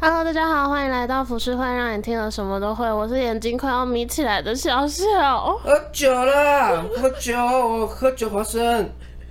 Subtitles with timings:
[0.00, 2.92] Hello，大家好，欢迎来到浮世会，让你听了什么都会。
[2.92, 5.56] 我是眼睛快要眯起来的小小。
[5.56, 8.90] 喝酒了，喝酒，我喝酒花生。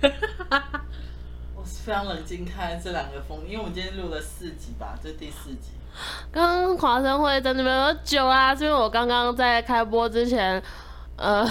[1.54, 5.70] 我是非常冷静看这两个风，因为我们今天录了四集吧，这是第四集。
[6.32, 10.60] 刚刚华生会在那边喝酒啊，是因为我刚刚在开播之前，
[11.16, 11.48] 呃，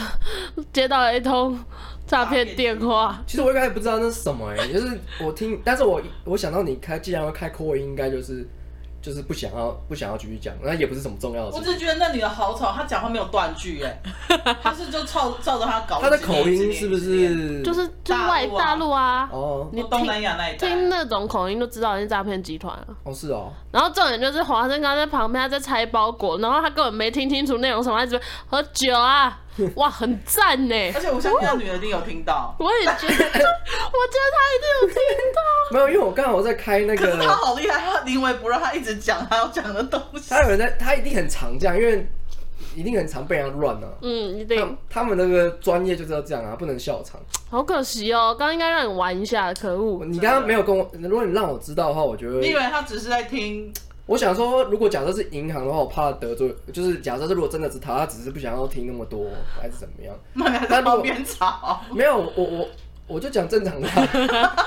[0.73, 1.57] 接到了一通
[2.05, 3.21] 诈骗电话。
[3.25, 8.45] 其实我一开始不知道那是什么哎、欸，就是我听，但是我我想到你开，既然要开口音，应该就是。
[9.03, 11.57] 就是不想要不想要继续讲，那也不是什么重要的事。
[11.57, 14.01] 我只觉得那女的好吵，她讲话没有断句，哎，
[14.63, 15.99] 她是就照照着她搞。
[15.99, 17.61] 她的口音是不是？
[17.61, 22.87] 就是就是外大陆啊，哦，你东南亚那一带听那种口音就知道你是诈骗集团了。
[23.03, 23.51] 哦，是哦。
[23.71, 28.17] 然后重点就是华生刚在旁边，他在拆包裹，然后他根本没听清楚内容什么，他一直
[28.47, 29.37] 喝酒啊。
[29.75, 30.75] 哇，很赞呢！
[30.95, 32.55] 而且我相信那女的一定有听到。
[32.59, 34.95] 我也觉得， 我觉得她一定有听
[35.33, 35.41] 到。
[35.71, 37.05] 没有，因为我刚好在开那个。
[37.05, 40.29] 可是他好厉害，他临危不乱，他一直讲他要讲的东西。
[40.29, 42.07] 他有人在，他一定很常这样，因为
[42.75, 43.87] 一定很常被人家乱啊。
[44.01, 44.77] 嗯，一定。
[44.89, 47.19] 他们那个专业就是要这样啊，不能笑场。
[47.49, 50.03] 好可惜哦，刚刚应该让你玩一下，可恶！
[50.05, 52.39] 你刚刚没有跟我，如果你让我知道的话，我觉得。
[52.39, 53.71] 你以为他只是在听？
[54.05, 59.27] 我想说，如果假设是银行的话，我怕得罪，就是假设是如果真的是他，他只是不想要听那么多，
[59.61, 60.13] 还是怎么样？
[60.33, 61.81] 那你还在旁边吵？
[61.91, 62.67] 没有，我我
[63.07, 63.87] 我就讲正常的。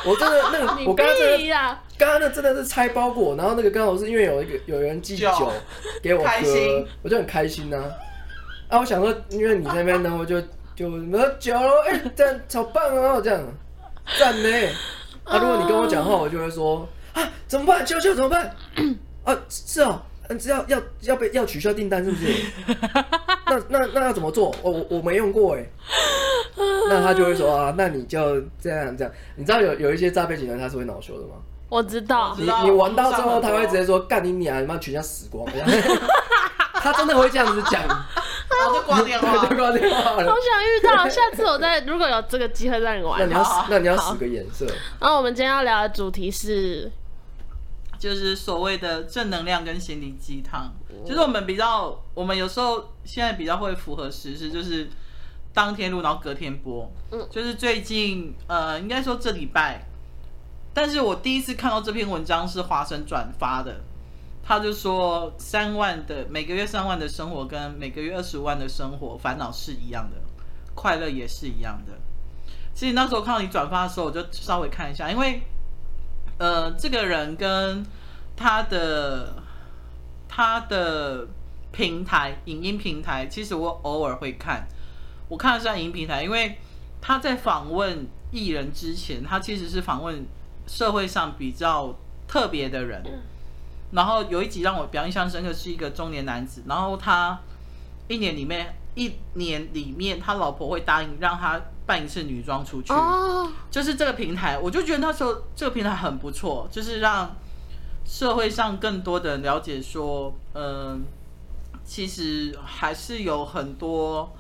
[0.06, 5.28] 我真的那个， 我刚刚真的，刚刚那真的是拆包裹，然后那个刚好是因为有一个有人寄酒
[6.03, 7.77] 给我喝，我就很开心呐。
[8.69, 10.41] 啊，我想说，因为你那边，然后就
[10.75, 13.41] 就喝酒了，哎，这样超棒啊，这样
[14.19, 14.48] 赞呢。
[15.25, 17.84] 啊，如果你跟我讲话，我就会说啊，怎么办？
[17.84, 18.56] 秋秋怎么办？
[19.27, 22.32] 啊，是啊，嗯，要要要被要取消订单是不是？
[23.46, 24.55] 那那那要怎么做？
[24.62, 25.64] 我我我没用过哎。
[26.88, 29.12] 那他就会说啊，那你就这样这样。
[29.34, 31.34] 你知道有有一些诈骗集团他是会恼羞的吗？
[31.69, 32.34] 我知道。
[32.38, 35.47] 你你玩到之后，他会直接说干你娘，你妈全家死光。
[36.74, 40.24] 他真的会这样子讲， 然后就挂电话，就挂电话了。
[40.30, 43.19] 好想遇到，下次我再如果有这个机会让你玩。
[43.19, 44.65] 那你要那你要使个眼色。
[45.00, 46.91] 然后我们今天要聊的主题是。
[47.99, 50.73] 就是所谓的正能量跟心灵鸡汤，
[51.05, 54.89] 就是我们比较，我们有时候现在比较会符合时事，就是
[55.55, 56.91] 当天录，然后隔天播。
[57.11, 59.87] 嗯，就是最近，呃，应该说这礼拜，
[60.75, 63.81] 但是我第一次看到这篇文章是华生转发的，
[64.43, 70.17] 他就说三万的每个月三万的生活跟每个月二十万的生活烦恼是一样的，
[70.75, 71.93] 快乐也是一样的。
[72.75, 75.43] 其实那时候看到你转发的时候，我就稍微看一下，因为。
[76.38, 77.84] 呃，这个人跟
[78.36, 79.42] 他的
[80.28, 81.26] 他的
[81.72, 84.69] 平台影音平台，其实我偶尔会看。
[85.28, 86.58] 我看的是影音平台，因为
[87.00, 90.26] 他在访问艺人之前，他其实是访问
[90.66, 91.94] 社会上比较
[92.28, 93.03] 特别的人。
[93.92, 97.41] 然后有一集让我比较印象深刻，是一个中年男子，然后他
[98.08, 101.58] 一年里面一年里面，他老婆会答应让他。
[101.86, 103.48] 扮一次女装出去，oh.
[103.70, 107.36] 就是这个平台，我就觉得那时候这个平台很不错，就是让
[108.04, 110.98] 社会上更多的人了解说，嗯、呃，
[111.84, 114.34] 其实还是有很多，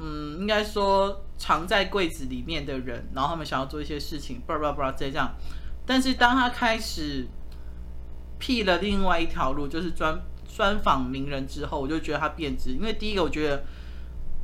[0.00, 5.34] 嗯，应该说藏在柜子里面的人，然后他们想要做一些事情，不不不这样，
[5.86, 7.28] 但是当他开始
[8.40, 10.20] 辟了另外一条路，就是专
[10.52, 13.62] 专访名人之后，我就觉得他变质，因为第一个我觉得。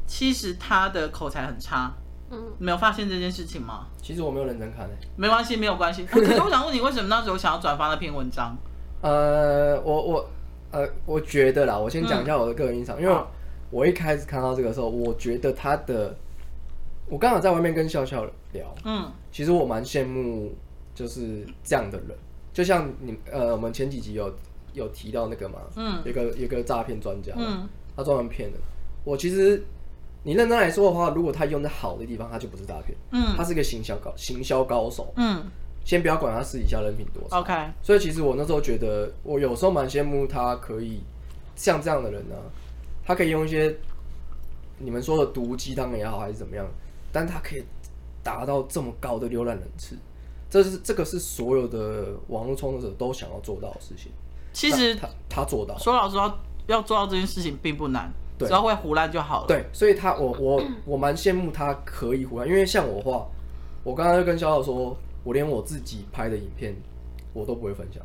[0.09, 1.93] 其实他的口才很差，
[2.31, 3.87] 嗯，没有发现这件事情吗？
[4.03, 6.05] 其实我没有认真看诶，没关系，没有关系。
[6.11, 8.57] 可是我想问你，为什么那时候想要转发那篇文章？
[9.03, 10.31] 呃，我我
[10.71, 13.15] 呃，我觉得啦，我先讲一下我的个人印象，嗯、因为
[13.71, 16.17] 我一开始看到这个时候，我觉得他的，
[17.07, 20.55] 我刚好在外面跟笑笑聊，嗯，其实我蛮羡慕
[20.95, 22.17] 就是这样的人，
[22.55, 24.35] 就像你呃，我们前几集有
[24.73, 28.59] 有提到那个嘛，嗯，一个一个诈骗专家，嗯，他专门骗的，
[29.05, 29.63] 我其实。
[30.25, 32.97] 你认真来说的话，如果他用在好的地方，他就不是诈骗。
[33.13, 35.13] 嗯，他是个行销高行销高手。
[35.17, 35.45] 嗯，
[35.85, 37.41] 先不要管他私底下人品多少。
[37.41, 37.55] OK。
[37.83, 41.01] 所以其实我那时候觉得，我有时候蛮羡慕他可以
[41.57, 42.45] 像这样的人呢、啊，
[43.05, 43.75] 他可以用一些
[44.79, 46.67] 你们说的毒鸡汤也好，还是怎么样，
[47.11, 47.65] 但他可以
[48.23, 49.97] 达到这么高的浏览人次，
[50.51, 54.13] 这是这个是所有的网络创作者都想要做到的事情。
[54.53, 58.13] 其实他他做到，说老实话，要做到这件事情并不难。
[58.47, 59.47] 只要会唬烂就好了。
[59.47, 63.27] 对，所以他我我我蛮羡慕他可以唬烂，因为像我话，
[63.83, 66.75] 我刚刚就跟小小说，我连我自己拍的影片
[67.33, 68.03] 我都不会分享，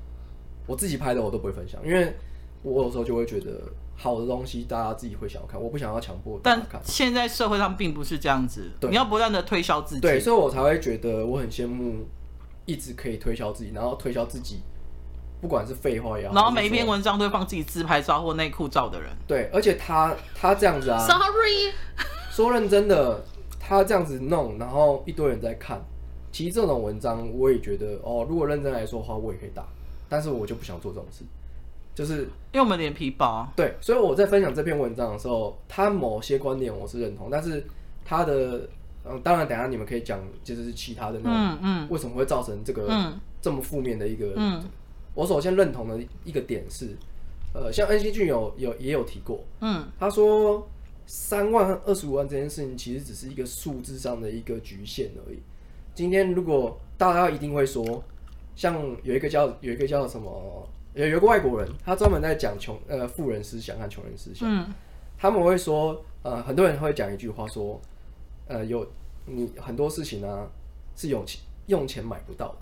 [0.66, 2.14] 我自己拍的我都不会分享，因为
[2.62, 3.62] 我有时候就会觉得
[3.96, 6.70] 好的东西大家自己会想要看，我不想要强迫大家看。
[6.74, 10.02] 但现在社会上并不是这样子，你要不断的推销自己。
[10.02, 12.06] 对，所以我才会觉得我很羡慕
[12.66, 14.62] 一直可以推销自己，然后推销自己
[15.44, 19.10] 不管是废话也好，然后每一篇文章都会放自己自拍照或内裤照的人。
[19.28, 21.74] 对，而且他他这样子啊，Sorry，
[22.32, 23.22] 说认真的，
[23.60, 25.84] 他这样子弄，然后一堆人在看。
[26.32, 29.66] 其实这种文章我也觉得哦，如果认真来说的话，我也可以打，
[30.08, 31.26] 但是我就不想做这种事，
[31.94, 32.22] 就是
[32.54, 33.46] 因为我们脸皮薄。
[33.54, 37.68] 对，所以我在分享这篇文章的时候，他某些观点我是认同，但是
[38.06, 38.62] 他的
[39.04, 44.64] 嗯，当然等下你们可以讲，就是其他的那种，嗯嗯，为什么会造成这个这么负面的一个，嗯。
[45.16, 46.90] 我首先认同的一个点是，
[47.54, 50.68] 呃，像恩熙俊有有也有提过，嗯，他说
[51.06, 55.38] 三万和二十五万这件事情其实只是一个数字上的一个局限而已。
[55.94, 58.04] 今天如果大家一定会说，
[58.56, 64.74] 像有一个叫有一个叫什么，有有个外国人，他专门在讲穷呃富人思想和穷人思想，嗯，
[65.18, 67.80] 他们会说，呃，很多人会讲一句话说，
[68.48, 68.88] 呃，有
[69.28, 70.48] 你很多事情呢，啊，
[70.96, 72.58] 是用钱用钱买不到的。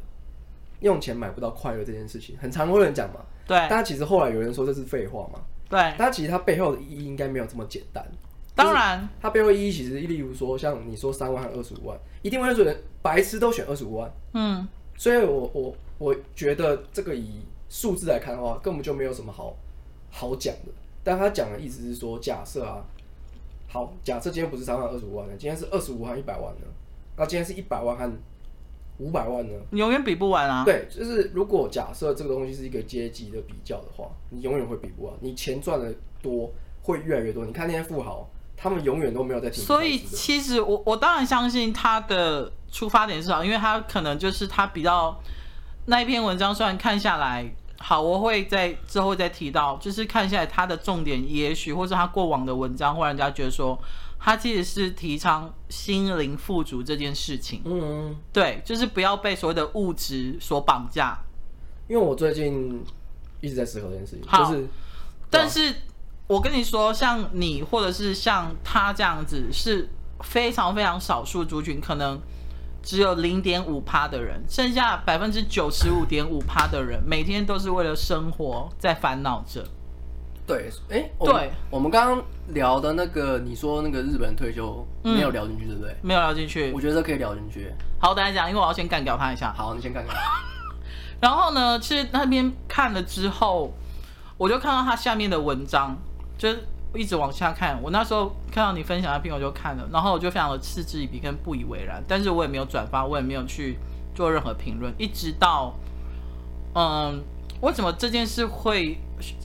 [0.82, 3.22] 用钱买不到快乐这件事情，很常会有人讲嘛。
[3.48, 3.58] 对。
[3.70, 5.40] 但其实后来有人说这是废话嘛。
[5.70, 5.94] 对。
[5.98, 8.06] 但其实它背后的意义应该没有这么简单。
[8.54, 9.08] 当然。
[9.22, 14.12] 它背后的意义其实，例如说像你说三万和二十五万，一定会有人白痴都选二十五万。
[14.34, 14.68] 嗯。
[14.98, 19.56] 所以我我我觉得这个以数字来看的话，根本就没有什么好
[20.10, 20.72] 好讲的。
[21.04, 22.84] 但他讲的意思是说，假设啊，
[23.68, 26.68] 好，假设今天不是三万二十五万呢，今天是二十五万一百万呢，
[27.16, 28.12] 那今天是一百万和。
[29.02, 29.54] 五百万呢？
[29.72, 30.64] 你永远比不完啊！
[30.64, 35.14] 对，就是如果假设这个东西是一个阶级的比较的话，你永远会比不完。
[35.22, 36.54] 你钱赚的多，
[36.84, 37.44] 会越来越多。
[37.44, 39.64] 你看那些富豪，他们永远都没有在听。
[39.64, 45.20] 所以其实我我当然相信他的出发点是好，因为他可能就是他比较
[45.88, 53.76] 那一篇文章，虽然看下来好，我会在之后再提到，就是看下来他的重点，也许或是他过往的文章，会让人家觉得说。
[54.24, 61.18] 他其实是提倡心灵富足这件事情，嗯，对，就是不要被所谓的物质所绑架。
[61.88, 62.84] 因为我最近
[63.42, 64.68] 一直在思考这件事情，就是，
[65.32, 65.74] 但是
[66.28, 69.90] 我跟你说，像你或者是像他这样子，是
[70.20, 72.22] 非常非常少数族群，可能
[72.84, 79.66] 只有零点五趴的人，剩下百分之九十五点五趴的人，每天都是为了生活在烦恼着。
[80.52, 85.96] 对，哎、欸，对，我们刚刚聊的那个，你说那个日本退休没有聊进去，对不对？
[86.02, 87.74] 没有聊进去，我觉得可以聊进去。
[88.00, 89.54] 好，我等下讲，因为我要先干掉他一下。
[89.54, 90.14] 好，你先干掉。
[91.22, 93.72] 然后呢，其实那边看了之后，
[94.38, 95.98] 我就看到他下面的文章，
[96.38, 96.50] 就
[96.94, 97.82] 一直往下看。
[97.82, 103.78] 我那时候看到你分享的片，我就看了，然后我就非常的嗤之以鼻跟不以为然，但是我也没有转发，我也没有去
[104.14, 105.74] 做任何评论，一直到，
[106.76, 107.24] 嗯。
[107.62, 108.98] 为什么这件事会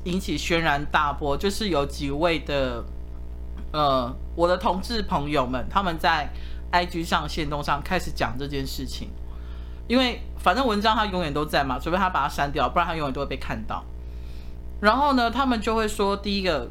[0.04, 1.36] 引起轩然大波？
[1.36, 2.84] 就是有几位的，
[3.72, 6.28] 呃，我的同志朋友们，他们在
[6.72, 9.08] IG 上、线动上开始讲这件事情。
[9.88, 13.84] 因为反正文章他永远都在嘛，除非他把它删掉，不然他永远都会被看到。
[14.80, 16.68] 然后呢，他们就会说，第一个，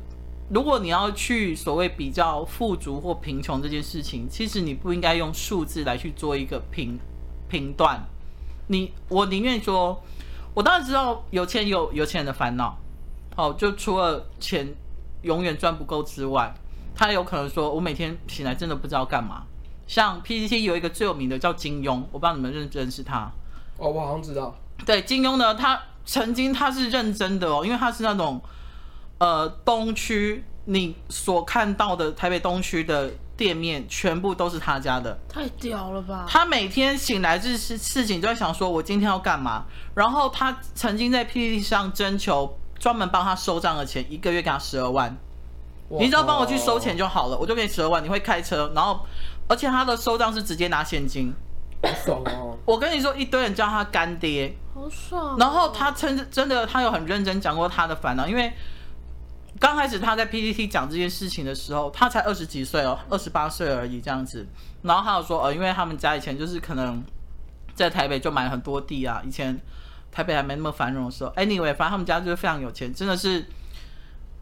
[0.49, 6.99] 如果你要去所谓比较富足或贫穷这件事情，其实你不应该用数字来去做一个评
[7.47, 8.03] 评断。
[8.67, 10.01] 你，我宁愿说。
[10.53, 12.77] 我当然知道有钱有有钱人的烦恼，
[13.35, 14.73] 好，就除了钱
[15.23, 16.53] 永远赚不够之外，
[16.95, 19.43] 他有可能说，我每天醒来真的不知道干嘛。
[19.85, 23.29] 像 PPT 有一个最有名的叫金庸，我不知道你们认不认识他。
[23.77, 24.55] 哦，我好像知道。
[24.85, 28.41] 对，金庸呢，他曾经他是认真的哦，因为他是那种，
[29.17, 33.11] 呃，东区你所看到的台北东区的。
[33.37, 36.25] 店面全部都是他家的，太屌了吧！
[36.25, 39.65] 他每天醒来这事事情就在想说，我今天要干嘛？
[39.93, 45.15] 然后他曾经在 PPT 上征求专门帮他收账的钱，一个月给他十二万，
[45.89, 48.03] 你只要帮我去收钱就好了，我就给你十二万。
[48.03, 49.05] 你会开车，然后
[49.47, 51.33] 而且他的收账是直接拿现金，
[51.81, 52.57] 好爽哦！
[52.65, 55.37] 我跟你说，一堆人叫他干爹，好爽。
[55.37, 58.53] 然后他真真的，他有很认真讲过他的烦恼，因为。
[59.57, 64.45] 刚开始他在 PPT 讲这件事情的时候，他才二十几岁哦，二十八岁而已这样子。
[64.81, 67.01] 然后他有说，呃，因为他们家以前就是可能
[67.73, 69.57] 在台北就买了很多地啊，以前
[70.15, 71.29] 台北还没那么繁荣的时候。
[71.31, 73.45] Anyway，反正他们家就是非常有钱，真的是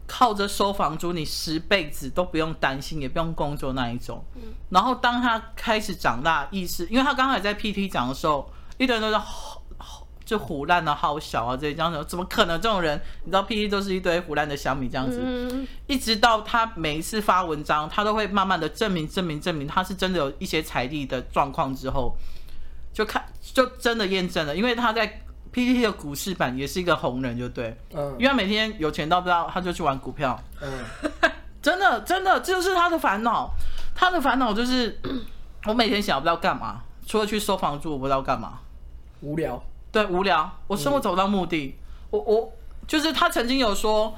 [0.06, 4.24] 靠着收房租，你十辈子都不用担心，也不用工作那一种。
[4.70, 9.20] 然后当他开始长大，意识，因为他刚才在 PTT 讲的时候，一堆人都在。
[10.24, 12.58] 就唬烂的好小啊，这些这样子怎么可能？
[12.58, 15.20] 这种人，你知道，P T 都是一堆唬烂的小米这样子。
[15.22, 22.16] 嗯、一直到他每一次发文章，他都会慢慢的证明、证明、证明，他是真的有一些财力的状况之后，
[22.90, 25.23] 就看就真的验证了，因为他在
[25.54, 27.78] P T 的股市版也是一个红人，就对。
[27.92, 28.10] 嗯。
[28.18, 30.36] 因为他每天有钱到不知道，他就去玩股票。
[30.60, 30.84] 嗯。
[31.62, 33.54] 真的，真的，这就是他的烦恼。
[33.94, 35.00] 他的烦恼就是，
[35.66, 38.58] 我每天想不知道干嘛，除了去收房租，我不知道干嘛。
[39.20, 39.62] 无聊。
[39.92, 41.74] 对，无聊，我生活走不到目的，嗯、
[42.10, 42.52] 我我
[42.88, 44.12] 就是他曾经有说，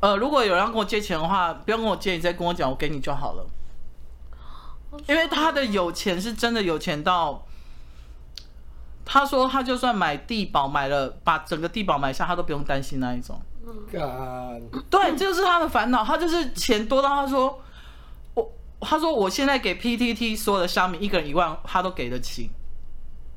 [0.00, 3.46] 呃，如果有人要跟我借钱的话，不用跟我借，你再跟我讲，我给你就好了。
[5.06, 7.46] 因为他的有钱是真的有钱到，
[9.04, 13.40] 他说他就算买地保买了，把整个地保买下，他都不用担心那一种。
[13.90, 16.04] 干，对，这就是他的烦恼。
[16.04, 17.60] 他就是钱多到他说，
[18.34, 22.50] 我他说我现在给 PTT 所有的乡民一个人一万，他都给得起。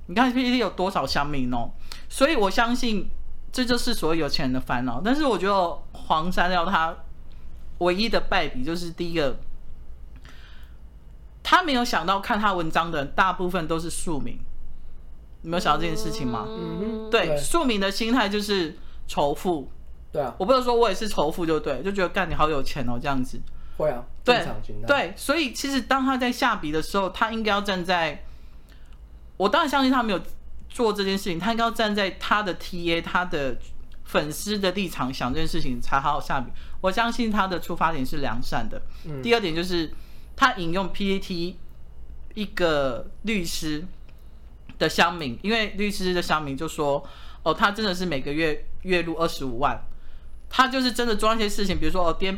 [0.07, 1.71] 你看 PTT 有多少乡民哦？
[2.09, 3.09] 所以我相信
[3.51, 5.01] 这就是所有有钱人的烦恼。
[5.03, 6.95] 但是我觉得黄山料他
[7.79, 9.37] 唯一的败笔就是第一个，
[11.41, 14.39] 他没有想到看他文章的人大部分都是庶民。
[15.43, 16.45] 你没有想到这件事情吗？
[16.49, 18.75] 嗯哼，对，庶民的心态就是
[19.07, 19.69] 仇富。
[20.11, 23.39] 对啊，我不能说我也是仇富，就对，就觉得干你好有钱哦，这样子。
[23.77, 24.45] 会啊，对。
[24.87, 28.23] 对，所以其实当他在下笔的时候，他应该要站在，
[29.37, 30.21] 我当然相信他没有
[30.69, 33.57] 做这件事情，他应该要站在他的 TA、他的
[34.05, 36.51] 粉丝的立场想这件事情才好好下笔。
[36.79, 38.81] 我相信他的出发点是良善的。
[39.05, 39.21] 嗯。
[39.21, 39.91] 第二点就是
[40.35, 41.57] 他引用 P A T
[42.35, 43.83] 一个律师
[44.83, 47.01] 的乡民，因为律师的乡民就说，
[47.43, 49.81] 哦，他真的是每个月月入二十五万。
[50.55, 52.37] 他就是真的做那些事情，比如说哦，点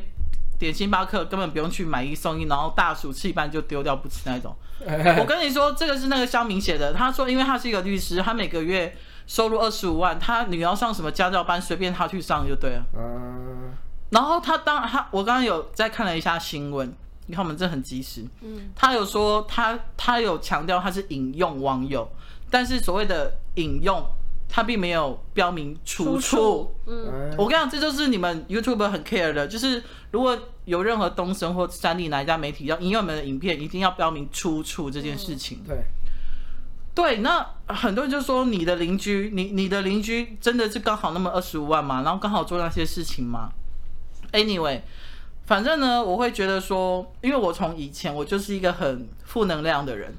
[0.57, 4.55] 点星巴克根本不用去买一送一，然后大薯吃一半就丢掉不吃那种。
[5.19, 6.93] 我跟你说，这个是那个乡民写的。
[6.93, 8.95] 他说，因为他是一个律师，他每个月
[9.27, 12.85] 收入二十五万，他女儿上什么家教班，随便他去上就对了。
[12.95, 13.73] 嗯。
[14.11, 18.25] 然后他当他我刚刚有再看了一下新闻，你看我们这很及时。
[18.39, 18.71] 嗯。
[18.73, 22.09] 他有说他他有强调他是引用网友，
[22.55, 24.01] 但是所谓的引用。
[24.47, 26.73] 它并没有标明出处。
[26.85, 35.61] 嗯，我跟你讲，这就是你们 YouTube 很 care 的，就是如果有任何东森或三立哪一家媒体要引用你们的影片，一定要标明出处这件事情。
[35.67, 35.83] 对，
[36.93, 42.03] 对，那很多人就说你的邻居，你你的邻居真的是刚好那么二十五万吗？
[42.03, 43.49] 然后刚好做那些事情吗
[44.31, 44.81] ？Anyway，
[45.47, 50.15] 反正呢，我会觉得说，因为我从以前我就是一个很负能量的人。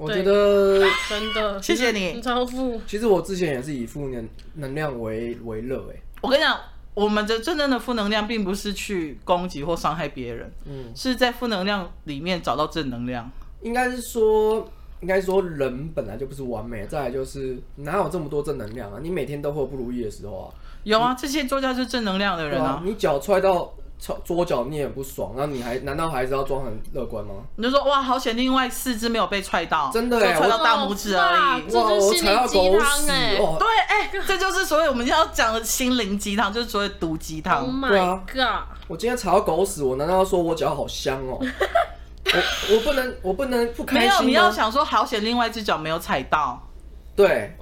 [0.00, 0.80] 我觉得
[1.10, 2.80] 真的， 谢谢你，超富。
[2.86, 6.00] 其实我之前也是以负能能量为为乐哎。
[6.22, 6.58] 我跟你讲，
[6.94, 13.30] 我们的真正的负能量并不是去攻击或伤害别人，嗯，是在负能量里面找到正能量。
[13.60, 14.66] 应该是说，
[15.00, 18.98] 应该说人本来就不是完美，再来就是哪有这么多正能量啊？
[19.02, 20.54] 你每天都会有不如意的时候啊。
[20.84, 22.80] 有啊，这些作家是正能量的人啊。
[22.82, 23.74] 你脚踹到。
[24.24, 27.34] 桌脚你也不爽，那你还难道还是要装很乐观吗？
[27.56, 31.74] 你就说哇，好险，另外四只没有被踹到，真的哎，踹到大拇指而已。
[31.74, 33.56] 哇，我踩到狗屎哦！
[33.58, 37.60] 对，哎，这就是所谓我们要讲的心灵鸡汤，就是所谓毒鸡汤。
[37.60, 38.64] Oh my god！
[38.88, 41.38] 我今天踩到狗屎，我难道要说我脚好香哦？
[42.24, 44.08] 我我不能，我不能不开心。
[44.08, 46.66] 没有，你要想说好险，另外一只脚没有踩到。
[47.14, 47.54] 对。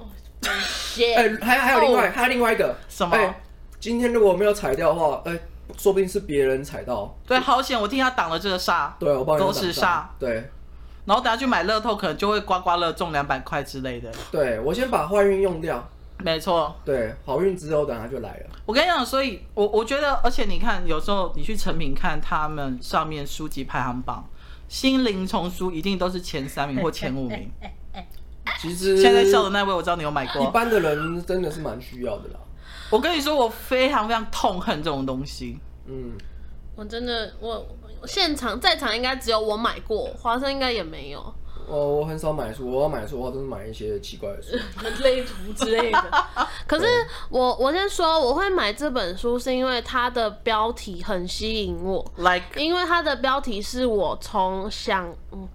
[1.17, 3.17] 哎，还还有另外，还有另外一个什么？
[3.79, 5.37] 今天如果没有踩掉的话，哎。
[5.77, 7.79] 说不定是别人踩到，对，好险！
[7.79, 9.47] 我替他挡了这个煞，对，我帮你挡。
[9.47, 10.49] 狗屎煞，对。
[11.05, 14.11] 然后等下去买乐透，可能就会刮刮乐中两百块之类的。
[14.31, 16.75] 对，我先把坏运用掉，没错。
[16.85, 18.45] 对，好运之后等下就来了。
[18.65, 24.27] 我跟你讲，所以我我觉得，而且你看，有时候你去成品看他们上面书籍排行榜，
[24.67, 27.49] 心灵丛书一定都是前三名或前五名。
[28.59, 30.43] 其实现在笑的那位，我知道你有买过。
[30.43, 32.39] 一般的人真的是蛮需要的啦。
[32.89, 35.59] 我跟你说，我非常非常痛恨这种东西。
[35.85, 36.17] 嗯，
[36.75, 37.65] 我真的，我
[38.05, 41.19] 现场在场应该只有我买过，华生应该也没有。
[41.67, 46.27] 哦，我很少买书，我要买书的话都是买一些奇怪的书，人 类图之类的。
[46.65, 46.87] 可是
[47.29, 55.47] 我我先说，我会买这本书是因为它的标题很吸引我，like，因为它的标题是我从想嗯。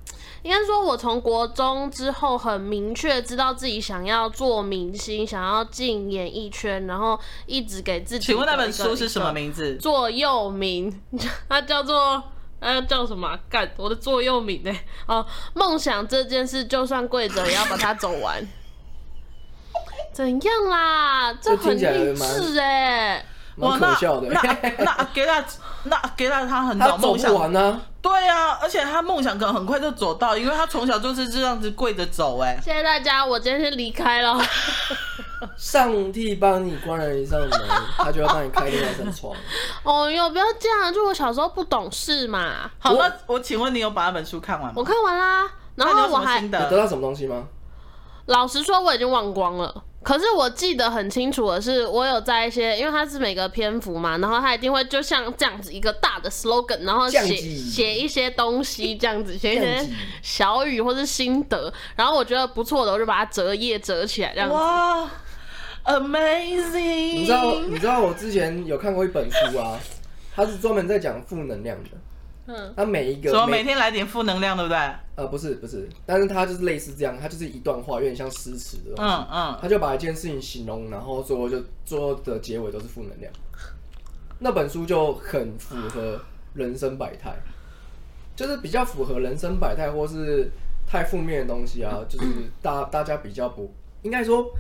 [0.45, 8.27] 应该说，我从国中之后很明确知道自己想要做明星，想要进演艺圈，然后一直给自己。
[8.27, 9.77] 请问那本书是什么名字？
[9.77, 11.03] 座右铭，
[11.49, 12.23] 它叫做
[12.61, 13.39] 呃叫什么？
[13.49, 14.71] 干我的座右铭呢？
[15.07, 15.25] 哦，
[15.55, 18.47] 梦想这件事，就算跪着也要把它走完。
[20.13, 21.33] 怎样啦？
[21.33, 23.25] 这很励志哎。
[23.57, 24.29] 蛮可笑的。
[24.29, 24.43] 那
[24.79, 25.41] 那给他
[25.85, 27.81] 那给他他很早梦想呢？
[28.00, 32.41] 对啊，而且他梦想可能很快就走到，因为他从小就是这样子跪着走。
[32.41, 34.38] 哎，谢谢大家，我今天先离开了。
[35.57, 37.50] 上帝帮你关了一扇门，
[37.99, 39.35] 他就要帮你开另外一扇窗。
[39.85, 42.71] 哦哟，不要这样，就我小时候不懂事嘛。
[42.79, 44.75] 好，那我请问你有把那本书看完吗？
[44.76, 47.45] 我看完啦，然后我还你得到什么东西吗？
[48.26, 49.83] 老实说，我已经忘光了。
[50.05, 59.89] 可是我记得很清楚的是，我有在一些，因为它是每个篇幅嘛，然后它一定会就像这样子一个大的 slogan，然后写写一些东西，这样子写一些
[60.23, 64.55] 小语或是心得，然后我觉得不错的，我就把它折页折起来这样子。
[64.55, 65.11] 哇
[65.85, 67.15] ，Amazing！
[67.15, 69.81] 你知道你知道我之前有看过一本书啊，
[70.37, 71.91] 它是专门在讲负能量的。
[72.47, 74.79] 嗯，他每一个什么每天来点负能量，对不对？
[75.17, 79.13] 呃，不是不是，但是他就是类似这样，他就是一段话，有点像诗词的东西。
[79.13, 83.33] 嗯嗯，他就把一件事情形容，然后最后就最后的结尾都是负能量。
[84.41, 86.21] 那本书就很符合
[86.53, 87.35] 人生百态，
[88.37, 90.51] 就是比较符合人生百态，或是
[90.87, 92.27] 太负面的东西啊， 就是
[92.61, 93.73] 大大家比较不
[94.03, 94.51] 应该说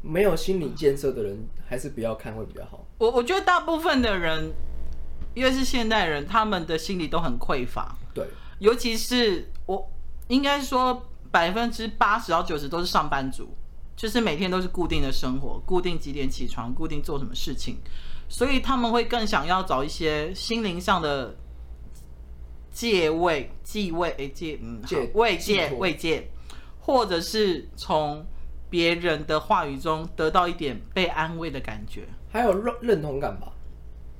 [0.00, 2.86] 没有心理建设的人，还是不要看会比较好。
[2.98, 4.52] 我我觉得大部分的人。
[5.34, 7.96] 因为是现代人，他们的心理都很匮乏。
[8.14, 8.26] 对，
[8.58, 9.90] 尤其是我
[10.28, 13.48] 应该说百分之八十到九十都是上班族，
[13.96, 17.76] 就是每天都是固定的生活，固定几点起床，固定做什么事情，
[18.28, 21.34] 所以他们会更想要找一些心灵上的
[22.70, 24.82] 借位、寄慰、诶借嗯
[25.14, 26.28] 慰藉、慰藉，
[26.80, 28.24] 或者是从
[28.68, 33.52] 别人的话语中得到一点被安慰的感觉，还有认认同感吧？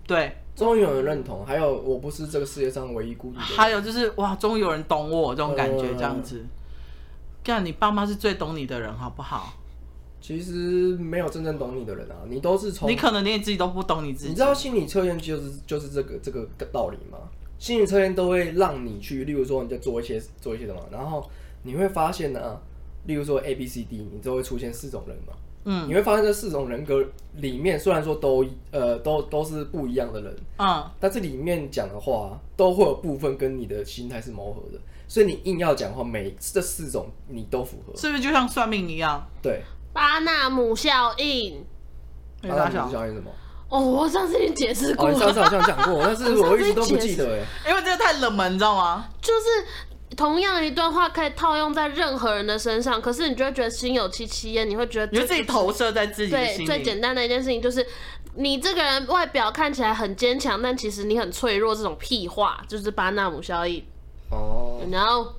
[0.07, 0.37] 对。
[0.55, 3.49] 终于有人认同，还有我不是这个世界上唯一孤独的人。
[3.49, 6.45] 还有就是哇，终于有人懂我这种感觉，这样子。
[7.43, 9.55] 这样、嗯、你爸妈是最懂你的人，好不好？
[10.21, 14.29] 其实没有真正懂你的人啊，你都是从你可能连你自己都不懂你自己。
[14.29, 17.19] 你知道心理测验就是就是这个这个道理吗？
[17.59, 21.29] 心理测验都会让你去，例如说你在做一些做一些什么，然后
[21.63, 22.61] 你会发现呢、啊，
[23.07, 25.33] 例如说 A B C D，你就会出现四种人嘛。
[25.65, 27.05] 嗯，你会发现这四种人格
[27.37, 39.25] 里面，虽然说都呃都都是不一样的人，嗯，但这里面讲的话都会有部分跟你的心态是磨合的，所以你硬要讲的话，每这四种你都符合，是不是就像算命一样？
[39.41, 41.65] 对，巴纳姆效应。
[42.43, 43.31] 巴纳姆效应什么？
[43.69, 49.09] 哦，我上次已经解释过了，哦，上次好像讲过，但是我一直都不记得 哎，因为这个太冷门，你知道吗？
[49.21, 49.92] 就是。
[50.17, 56.31] 同样一段话可以套用在任何人的身上，可是你就会觉得心有戚戚焉，你会觉得你就自己投射在自己。
[56.31, 57.87] 对，最简单的一件事情就是，
[58.35, 61.75] 你这个人外表看起来很坚强，但其实你很脆弱。
[61.75, 63.83] 这种屁话就是巴纳姆效应。
[64.31, 64.81] 哦。
[64.91, 65.35] 然后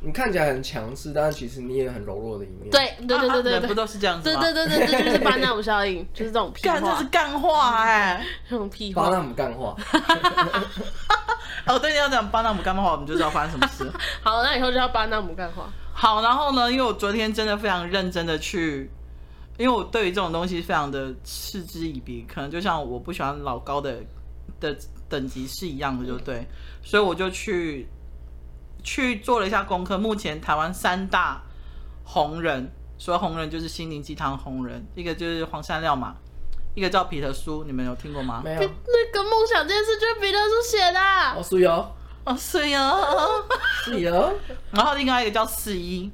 [0.00, 2.70] 你看起来很强势，但是其实你也很柔弱的一面。
[2.70, 6.74] 对对对对对，不都是这样子对对对对，这就是巴纳姆效应， 就是这种屁话。
[6.74, 9.02] 干，这是干话哎， 这种屁话。
[9.02, 9.76] 巴纳姆干话。
[11.66, 13.90] 哦，对，你要讲巴纳姆干话，我们就知道发生什么事。
[14.22, 15.68] 好，那以后就叫巴纳姆干话。
[15.92, 18.88] 好，然后呢，因为我昨天真的非常认真的去，
[19.58, 23.96] 因为我对于这种东西非常的嗤之以鼻，可能就像我不喜欢老高的
[24.60, 24.76] 的
[25.08, 26.46] 等级是一样的，就对，
[26.82, 27.88] 所以我就去
[28.88, 29.98] 去做了一下功课。
[29.98, 31.42] 目前台湾三大
[32.04, 36.14] 红人，所谓红人就是心灵鸡汤红人，一个就是黄山料嘛。
[36.74, 38.40] 一个叫彼得叔，你们有听过吗？
[38.42, 38.60] 没有。
[38.60, 41.00] 那个梦想这件事就是彼得苏写的。
[41.36, 43.44] 哦，是哟，哦，是哟，
[43.84, 44.32] 是哟。
[44.70, 46.10] 然后另外一个叫四一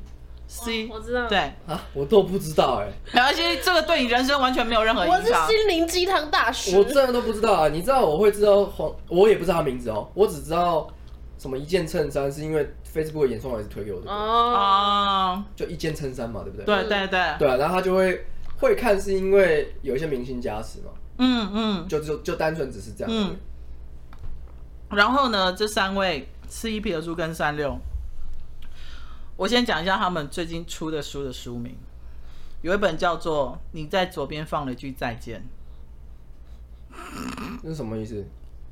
[0.48, 1.28] ，C，我知道。
[1.28, 2.90] 对啊，我都不知道哎。
[3.12, 5.20] 没关系，这个对你人生完全没有任何影响。
[5.20, 6.76] 我是心灵鸡汤大师。
[6.76, 7.68] 我真的都不知道啊！
[7.68, 10.88] 你知道我会知道黄，我也不知道他名字哦，我只知道
[11.38, 14.10] 什么一件衬衫，是因为 Facebook 的演算法是推给我的。
[14.10, 15.42] 哦。
[15.56, 16.64] 就一件衬衫嘛，对不对？
[16.64, 17.36] 对对对。
[17.38, 18.26] 对啊，然后他就会。
[18.56, 23.10] 会看是因为有一些明星加持嘛，嗯嗯，就就就单纯只是这样。
[23.12, 23.36] 嗯。
[24.90, 27.76] 然后呢，这三位四一、彼得苏跟三六，
[29.36, 31.76] 我先讲一下他们最近出的书的书名，
[32.62, 35.44] 有一本叫做《你在左边放了一句再见》，
[37.62, 38.24] 这是什么意思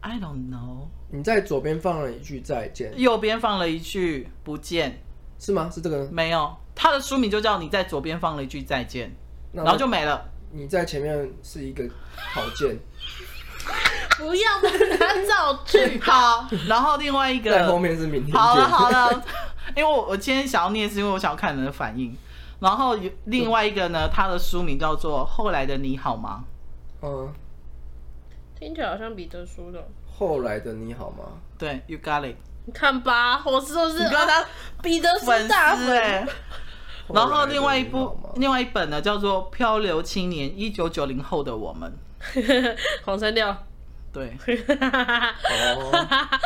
[0.03, 0.88] ？I don't know。
[1.11, 5.03] 你在左边放了一句再见，右边放了一句不见，
[5.38, 5.71] 是吗？
[5.73, 6.07] 是这个？
[6.12, 9.09] 没有，他的书名就叫《你在左边放了一句再见》。
[9.53, 10.25] 然后就没了。
[10.51, 11.85] 你在前面是一个
[12.15, 12.79] 好剑，
[14.19, 16.01] 不要把它造句。
[16.01, 18.35] 好，然后另外一个在后面是明天。
[18.35, 19.23] 好了好了，
[19.77, 22.17] 因为我我今天想要念，是因为我想要看人的反应。
[22.61, 26.45] 然后另外一个呢，他的书名叫做《后来的你好吗》。
[27.07, 27.29] 嗯，
[28.62, 29.85] 听起来好像彼得苏的。
[30.07, 31.25] 后来的你好吗？
[31.59, 32.37] 对，You got it。
[32.64, 34.46] 你看吧，我说是，你跟他
[34.81, 36.29] 彼得苏大粉。
[37.09, 41.92] 然后另外一部，另外一本呢，叫做《漂流青年：一九九零后的我们》。
[43.05, 43.66] 黄山料。
[44.12, 44.33] 对。
[45.75, 46.38] 哦。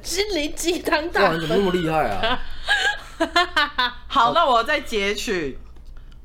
[0.00, 1.24] 心灵鸡汤大。
[1.24, 2.38] 哇，你怎么那么厉害啊？
[4.06, 5.58] 好，那我再截取。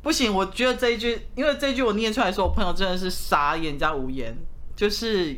[0.03, 4.38] 不行，我觉得这一句，因为这一句我念出来的时候，我朋友真的是傻眼加无言。
[4.80, 5.36] 就是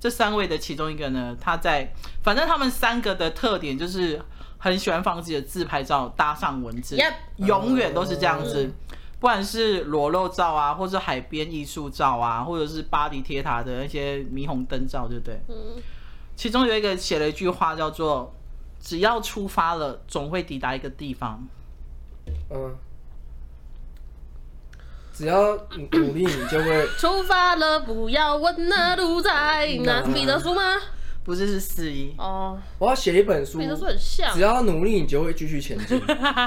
[0.00, 4.20] 这三位的其中一个呢，他在，反正他们三个的特点就是。
[4.64, 7.14] 很喜欢放自己的自拍照搭上文字，Yep.
[7.38, 8.72] 永远都是这样子，
[9.18, 15.40] 不管是裸露照啊，或者海边艺术照啊，或者是巴黎铁塔的那些霓虹灯照，对不对？
[15.48, 15.82] 嗯。
[16.36, 18.32] 其中有一个写了一句话，叫做
[18.78, 21.44] “只要出发了，总会抵达一个地方。”
[22.54, 22.76] 嗯。
[25.12, 25.54] 只要
[25.92, 30.02] 努力，你就会 出发了，不要问那路在哪。
[30.02, 30.62] 彼得书吗？
[31.24, 32.58] 不是，是四一哦。
[32.78, 34.34] 我要写一本书，彼得书很像。
[34.34, 36.02] 只要努力，你就会继续前进。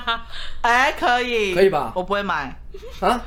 [0.61, 1.93] 哎，可以，可以吧？
[1.95, 2.59] 我不会买
[2.99, 3.23] 啊。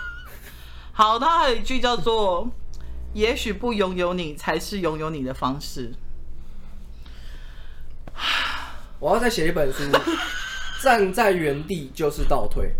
[0.92, 2.48] 好，他还有一句叫做
[3.12, 5.92] “也许不拥有你，才是拥有你的方式”。
[8.98, 9.82] 我要再写一本书，
[10.82, 12.72] 站在原地就是倒退。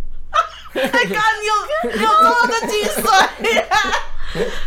[0.80, 3.06] 哎哥，你有你有这么的精髓
[3.54, 3.66] 呀？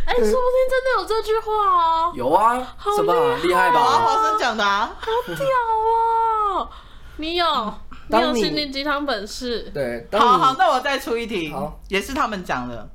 [0.06, 2.12] 哎，说不定真的有这句话哦。
[2.18, 3.80] 有啊，好什么厉害吧？
[3.80, 5.46] 华生讲的，啊好屌
[6.58, 6.70] 哦！
[7.18, 7.46] 你有，
[8.08, 9.70] 你有心灵鸡汤本事。
[9.74, 11.54] 对，好好，那我再出一题，
[11.88, 12.90] 也是他们讲的。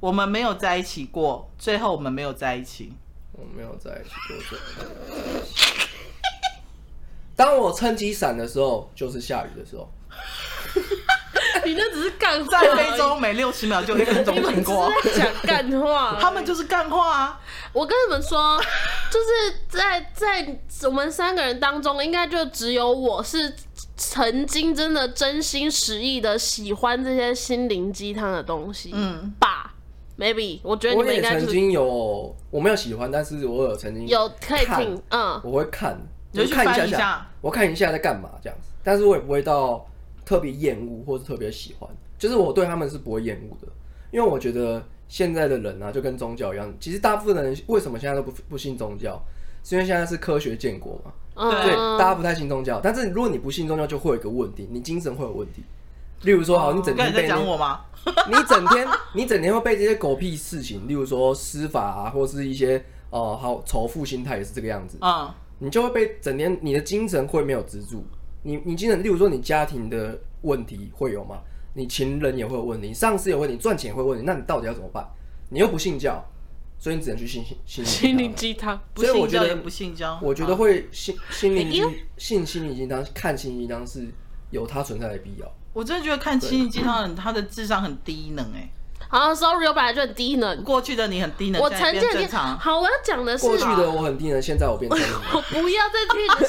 [0.00, 2.92] 我们没有在一起过，最后我们没有在一起。
[3.32, 5.88] 我们没有在一起过，最后没有在一起。
[7.34, 9.88] 当我撑起伞的时候，就是下雨的时候。
[11.64, 14.90] 你那只是干话，在非洲每六十秒就一分钟经过。
[15.16, 17.40] 讲干话， 他们就是干话啊！
[17.72, 18.60] 我跟你们说，
[19.10, 23.54] 就是在在我们三个人当中，应该就只有我是
[23.96, 28.90] 曾经真的真心实意的喜欢这些心灵鸡汤的东西。
[28.94, 29.74] 嗯，吧
[30.18, 35.98] ，maybe 我觉得你们应该、就是、曾经有，我没有喜欢，但是我有曾经有可以听，嗯，我会看，
[36.32, 39.84] 就看一下下，我看一下在干嘛这样子，但是我也不会到。
[40.28, 41.88] 特别厌恶或是特别喜欢，
[42.18, 43.72] 就是我对他们是不会厌恶的，
[44.10, 49.18] 因为我觉得现在的人啊，就跟宗教一样，其实大部分的人为什么现在都不不信宗教，
[49.64, 52.78] 是因为现在是科学建国嘛，对，大家不太信宗教。
[52.78, 55.62] 但是如果你不信宗教，就会有一个问题，你精神会有问题。
[56.22, 57.80] 例如说，好，你整天被讲我吗？
[58.28, 62.76] 你整天你整天会被这些狗屁事情，例如说司法啊，或是一些
[63.08, 68.04] 哦、呃，好仇富心态也是这个样子啊，你就会被整天你的精神会没有支柱。
[68.48, 71.38] 你你今天，例如说你家庭的问题会有吗？
[71.74, 75.06] 你情人也会有问题，上司有问题，赚钱也会有问题，那你到底要怎么办？
[75.50, 76.24] 你又不信教，
[76.78, 78.80] 所以你只能去信信心灵鸡汤。
[78.96, 81.82] 所以我觉得不信教，我觉得会信心灵鸡
[82.16, 84.08] 信心灵鸡汤，看心灵鸡汤是
[84.50, 85.46] 有它存在的必要。
[85.74, 88.72] 我真的觉得看心灵鸡汤的人，他的智商很低能哎、欸。
[89.10, 90.62] 好，sorry，我本来就很低能。
[90.62, 92.58] 过去的你很低能，我曾经很低能。
[92.58, 95.00] 好，我要讲的是过去的我很低能，现在我变成
[95.32, 96.46] 我不要再去。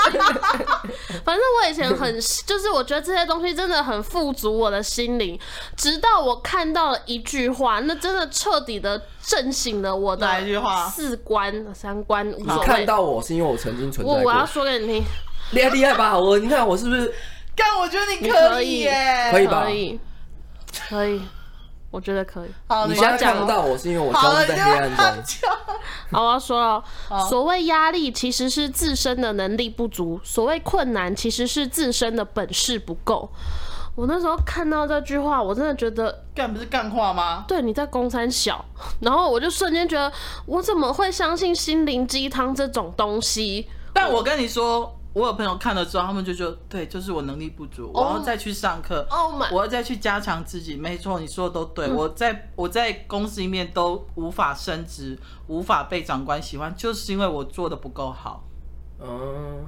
[1.24, 2.14] 反正我以前很，
[2.46, 5.40] 就是我觉得这些东西真的很富足我的心灵，
[5.78, 10.28] 直到我看到了一句话，那真的彻底的震醒了我的
[10.92, 12.30] 四观、三观。
[12.30, 14.22] 你看到我是因为我曾经存在过。
[14.22, 15.06] 我要说给你听，
[15.52, 16.18] 厉害厉害吧？
[16.20, 17.14] 我你看我是不是？
[17.56, 19.64] 但，我觉得你可以耶，可以吧？
[19.64, 20.00] 可以，
[20.90, 21.22] 可以。
[21.92, 22.50] 我觉得可以。
[22.68, 25.50] 好，你现在看不到我是因为我装在黑暗中。
[26.12, 26.84] 好，我要说了，
[27.28, 33.30] 所谓压力其实是自身的能力不足，所谓困难其实是自身的本事不够。
[33.96, 37.46] 我那时候看到这句话，我真的觉得干不是干话吗？
[37.48, 38.64] 对，你在公三小，
[39.02, 40.12] 然后我就瞬间觉得，
[40.46, 43.68] 我怎么会相信心灵鸡汤这种东西？
[43.94, 44.99] 但我跟你说。
[45.14, 51.88] 我有朋友看了之后，他们就说：“对，就是我能力不足，我要再去上课，oh, oh、我要再去加强自己。”没错，你说的都对。
[51.88, 55.18] 嗯、我在我在公司里面都无法升职，
[55.48, 58.44] 无法被长官喜欢，就是因为我做的不够好。
[59.02, 59.66] 嗯，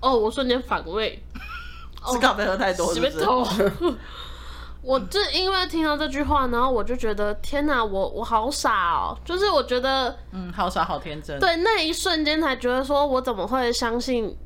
[0.00, 1.22] 哦，oh, 我瞬间反胃，
[2.10, 3.24] 是咖啡喝太多是不是？
[4.82, 9.16] 我就因为听到这句话，然后我就觉得天哪，我我好傻哦！
[9.24, 11.38] 就是我觉得，嗯，好傻，好天真。
[11.38, 14.36] 对，那一瞬间才觉得说，我怎么会相信？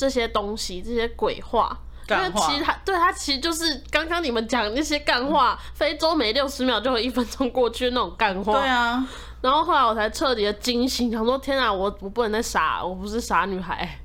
[0.00, 8.54] 这些东西，这些鬼话，因为其实他对他其实就是刚刚你们讲那些干话，嗯、非洲每六十秒就有一分钟过去那种干话。
[8.54, 9.06] 对啊，
[9.42, 14.00] 然后后来我才彻底的惊醒，想说天啊，我我不能再傻，我不是傻女孩，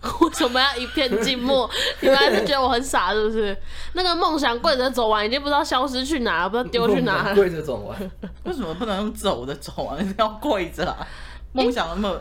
[0.22, 1.68] 为什么要一片静默？
[2.00, 3.54] 你们还是觉得我很傻是不是？
[3.92, 7.34] 那个梦想跪着走完，已经不知道消失去哪了，不知道丢去哪了。
[7.34, 8.10] 跪着走完，
[8.44, 10.02] 为什么不能用走的走完？
[10.02, 11.06] 你要跪着啊？
[11.52, 12.08] 梦想那么。
[12.08, 12.20] 欸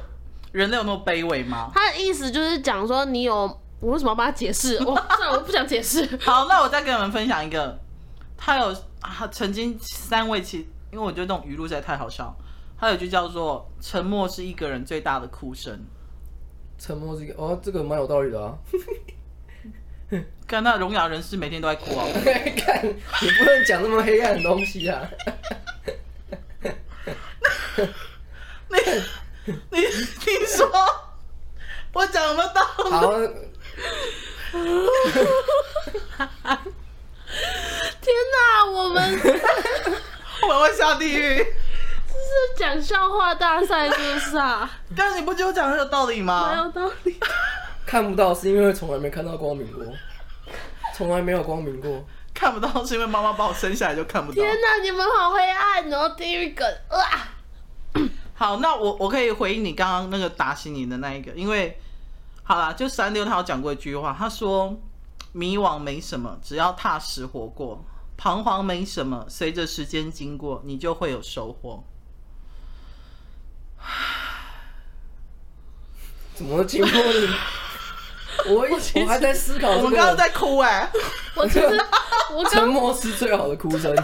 [0.55, 1.69] 人类有那么卑微吗？
[1.75, 3.41] 他的意思就是讲说，你有
[3.81, 4.77] 我为什么要帮他解释？
[4.87, 6.17] 我算了，我不想解释。
[6.21, 7.77] 好，那我再跟你们分享一个，
[8.37, 8.69] 他有
[9.01, 10.59] 啊，曾经三位其，
[10.93, 12.33] 因为我觉得这种语录实在太好笑。
[12.79, 15.77] 他有句叫做“沉默是一个人最大的哭声”。
[16.79, 18.57] 沉默是一个哦，这个蛮有道理的啊。
[20.47, 22.05] 看那聋哑人士每天都在哭啊！
[22.55, 25.01] 看，你不能讲那么黑暗的东西啊！
[29.71, 29.79] 你。
[29.79, 30.69] 你听说
[31.93, 32.89] 我讲了道理？
[32.91, 33.11] 好，
[38.01, 39.19] 天哪，我们
[40.41, 41.37] 我们会下地狱！
[42.07, 44.69] 这是讲笑话大赛，是不是啊？
[44.95, 46.51] 刚刚你不觉得我讲很有道理吗？
[46.51, 47.17] 没有道理。
[47.85, 49.83] 看不到是因为从来没看到光明过，
[50.95, 52.03] 从来没有光明过。
[52.33, 54.35] 看不到，是因为妈妈把我生下来就看不到。
[54.35, 56.09] 天哪，你们好黑暗哦！
[56.17, 57.34] 地狱梗啊！
[58.37, 61.79] 好，那我我可以回应你刚刚那个打醒你的那一个，因为
[62.43, 64.77] 好啦，就三六他有讲过一句话，他说
[65.31, 67.77] 迷惘没什么，只要踏实活过；
[68.17, 71.81] 彷徨没什么，随着时间经过，你就会有收获。
[76.35, 77.29] 怎么经过你？
[78.53, 80.91] 我我还在思考，我们刚刚在哭哎、欸，
[81.35, 81.81] 我其实
[82.33, 83.95] 我 沉默是最好的哭声。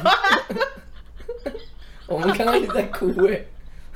[2.08, 3.48] 我们刚刚一直在哭哎、欸。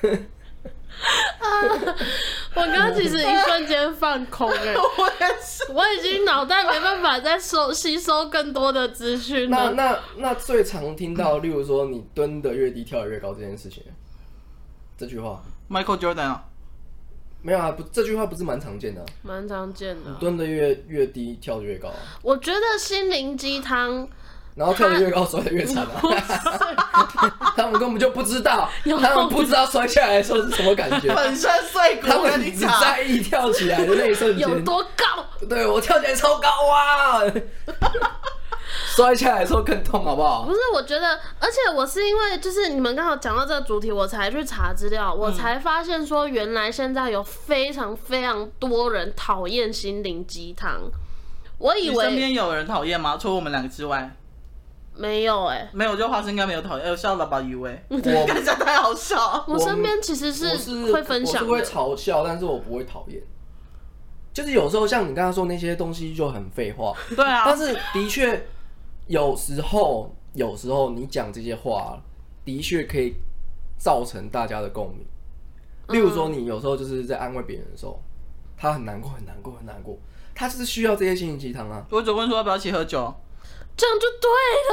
[2.56, 9.72] 我刚刚其实一瞬间放空哎、欸， 我也是，我已经脑袋没办法再收吸收更多的资讯了。
[9.72, 13.84] 那那那最常听到，例如说你蹲的越低，跳的越高这件事情，
[14.98, 16.46] 这句话，Michael Jordan 啊。
[17.42, 20.16] 没有啊，不，这句话不是蛮常见的、啊，蛮常见的。
[20.20, 21.96] 蹲的越越低，跳的越高、啊。
[22.24, 24.08] 我觉得心灵鸡汤，
[24.56, 26.02] 然后跳得越高，摔得越惨啊！
[27.56, 28.70] 他们根本就不知道，
[29.02, 32.08] 他们不知道摔下来的时候是什么感觉，粉身碎骨。
[32.08, 35.26] 他们只在意跳起来的那一瞬间有多高。
[35.50, 37.22] 对，我跳起来超高啊！
[38.96, 40.44] 摔下来的时候更痛，好不好？
[40.44, 50.80] 不是，我觉得，而且我是因为就是你们刚好讲到这个主题，我才去查资料，我才发现说，原来现在有非常非常多人讨厌心灵鸡汤。
[51.58, 53.18] 我以为身边有人讨厌吗？
[53.20, 54.10] 除了我们两个之外，
[54.98, 59.44] 没有哎、欸，没有，就花生应该没有讨厌，有笑到把鱼尾，我感觉 太好笑。
[59.48, 63.22] 我身边其实是会分享，我是会嘲笑，但是我不会讨厌。
[64.34, 68.46] 就是有时候像你刚刚说那些东西就很废话，对啊，但是的确。
[69.08, 71.96] 有时候，有时候你讲这些话，
[72.44, 73.14] 的确可以
[73.78, 75.06] 造成大家的共鸣。
[75.90, 78.02] 例如说，你有时候就是在安慰别人的时候，
[78.58, 79.96] 他很难过，很难过，很难过，
[80.34, 81.86] 他就是需要这些心灵鸡汤啊。
[81.92, 83.14] 我总问说要不要一起喝酒，
[83.78, 84.08] 这样就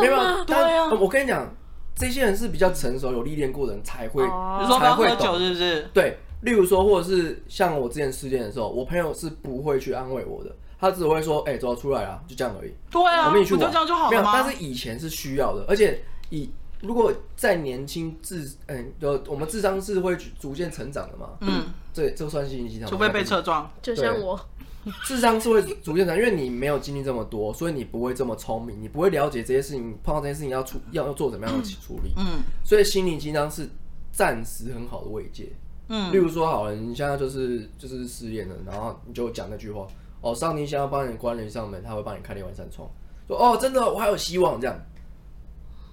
[0.00, 0.44] 对了嘛？
[0.44, 0.90] 对啊。
[1.00, 1.48] 我跟你讲，
[1.94, 5.82] 这些人是比较成熟、有历练过的人才会，你说不要喝酒是不是？
[5.92, 6.18] 对。
[6.42, 10.50] 例如说，或者是像我之前失恋的时候，我朋友是不会去安慰我的。
[10.80, 14.10] 他只会说：“哎、欸，走出来啊，就这样而已。”对啊，我们一起玩，就这样就好了吗？
[14.10, 21.28] 没有，但是以前是需要的，而且以如果在年轻智，嗯，就我们智商是会逐渐成长的嘛。
[21.42, 22.88] 嗯，对，这算心灵鸡汤。
[22.88, 24.36] 除非被车撞，就像我，
[25.06, 32.12] 智商是会逐渐成长，因为你没有经历这么多，所以你不会这么聪明，你不会了解这些事情，碰到这些事情要处要要做怎么样的处理。
[32.16, 33.68] 嗯，所以心灵鸡汤是
[34.10, 35.52] 暂时很好的慰藉。
[35.88, 39.86] 嗯，例如说，好了，你现在就是就是失恋了，然后你就讲那句话。
[40.20, 42.88] 哦，上帝想要帮你关了一扇门，他会帮你开另外一扇窗。
[43.26, 44.80] 说哦，真的，我还有希望，这样，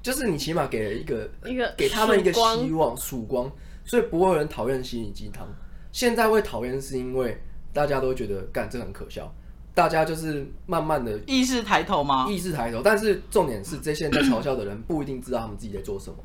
[0.04, 3.52] 就是你起码给了一个 一个给他们一个希望曙光，
[3.86, 5.48] 所以不会有人讨厌心灵鸡汤。
[5.92, 7.36] 现在会讨厌是因为
[7.74, 9.32] 大家都觉得干这很可笑，
[9.74, 12.28] 大家就是慢慢的意识抬头吗？
[12.30, 16.18] 意识抬头，但是重点是这些人在嘲笑的人不一定知道他们自己在做什么。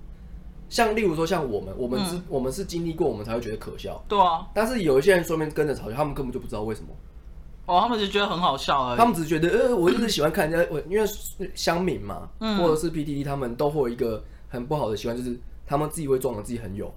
[0.71, 4.03] 像例如说，像我们，我们是，我们是经历过，我们才会觉得可笑。
[4.09, 6.89] 对啊，但是有一些人说明跟着嘲笑，他们根本就不知道为什么。
[7.67, 8.99] 哦，他们就觉得很好笑而已。
[8.99, 11.07] 他们只是觉得，呃，我就是喜欢看人家，我因为
[11.55, 16.93] 乡民嘛，嗯、或者是 PTT，他们都会有一个很不好的习惯，就是他们自己会装的自己很有，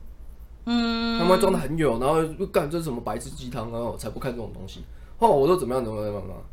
[0.70, 4.84] 嗯，他们会装的很有，然后干这是什么白痴鸡汤，然后我才不看这种东西。
[5.18, 6.44] 后来我说怎么样怎么样怎么样，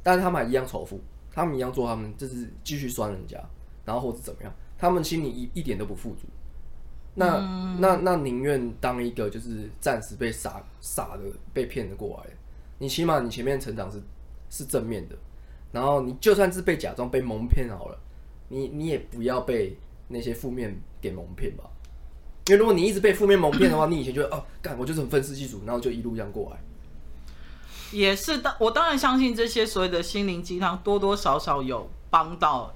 [0.00, 1.00] 但是他们还一样仇富，
[1.32, 3.36] 他们一样做，他们就是继续酸人家，
[3.84, 6.28] 然后或者怎么样，他们心里一一点都不富足。
[7.16, 12.30] 那、嗯、那那宁愿当一个就是暂时被傻傻的被骗的过来。
[12.78, 14.00] 你起码你前面成长是
[14.50, 15.16] 是正面的，
[15.72, 17.98] 然后你就算是被假装被蒙骗好了，
[18.48, 19.76] 你你也不要被
[20.08, 21.64] 那些负面给蒙骗吧，
[22.46, 26.58] 因为如果你一直被负面蒙骗的话，你以前就会哦干我就是很愤世嫉俗，然后就一路这样过来。
[27.92, 32.74] 也是当，我当然相信这些所谓的心灵鸡汤多多少少有帮到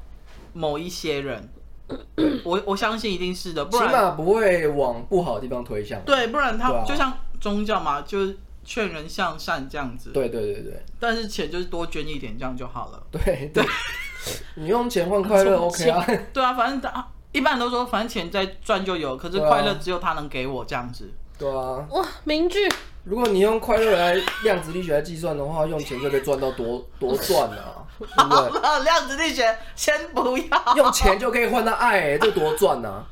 [0.53, 1.49] 某一些人，
[2.45, 6.01] 我我相信一定是的，不然起码不会往不好的地方推向。
[6.05, 8.39] 对，不然他就像宗教嘛，就是。
[8.65, 13.03] 劝人向善这样子，对对对对，但是钱就是多捐一点这样就好了。
[13.11, 13.65] 对对，
[14.57, 16.05] 你用钱换快乐 OK 啊？
[16.35, 21.09] 对啊，反正他一般人都说，反正钱再赚就有，可是快乐只有他能给我这样子。
[21.39, 22.69] 对啊，哇，名句。
[23.05, 28.85] 如果你用快乐来量子力学来计算的话，用钱就可以赚到多 多赚啊，对不对？
[28.85, 33.07] 量子力学先不要，用钱就可以换到爱，欸，这多赚啊，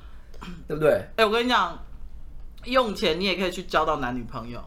[0.66, 1.08] 对不对？
[1.14, 1.78] 哎，我跟你讲，
[2.64, 4.60] 用钱你也可以去交到男女朋友。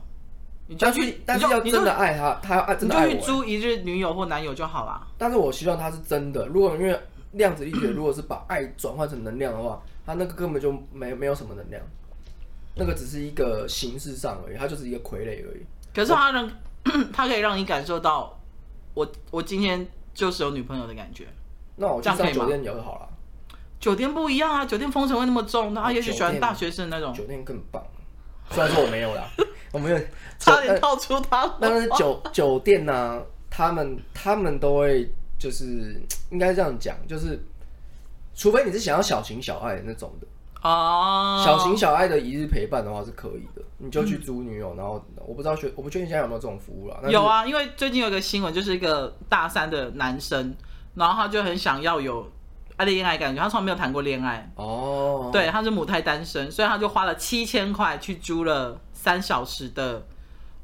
[0.68, 3.08] 你就去，但是要真的爱他，他要爱真的爱我。
[3.08, 5.02] 你就去租一日女友或男友就好了。
[5.18, 6.46] 但是我希望他是真的。
[6.46, 6.98] 如果因为
[7.34, 11.82] 量子力学， 如果是把爱转换成能量的话，他那个根本就没没有什么能量，
[12.76, 15.66] 那个只是一个形式上而已，它就是一个傀儡而已。
[15.94, 16.52] 可是他能，
[17.14, 18.40] 他可以让你感受到
[18.94, 21.28] 我，我我今天就是有女朋友的感觉。
[21.76, 23.10] 那我去上酒店聊就好了。
[23.80, 27.14] 酒店不一样啊，酒店风尘味那么重，他也许喜欢大学生那种。
[27.14, 27.82] 酒店更棒，
[28.52, 29.30] 虽然说我没有啦，
[29.72, 30.00] 我没有，
[30.38, 31.56] 差点套出他。
[31.62, 36.00] 但是酒酒店呢、啊，他们他们都会就是
[36.30, 37.40] 应该这样讲，就是
[38.36, 40.28] 除非你是想要小情小爱的那种的
[40.62, 47.00] 哦，小情小爱的一日陪伴的话是可以的，你就去租女友，然后我不知道学我不确定现在有没有这种服务啦。
[47.10, 50.54] 有啊，因为最近有个新闻，就是一个大三的男生，
[50.94, 52.30] 然后他就很想要有。
[52.78, 55.24] 他的恋爱感觉，他从来没有谈过恋爱哦。
[55.26, 55.34] Oh.
[55.34, 60.06] 对，他是母胎单身，所以他就花了七千块去租了三小时的，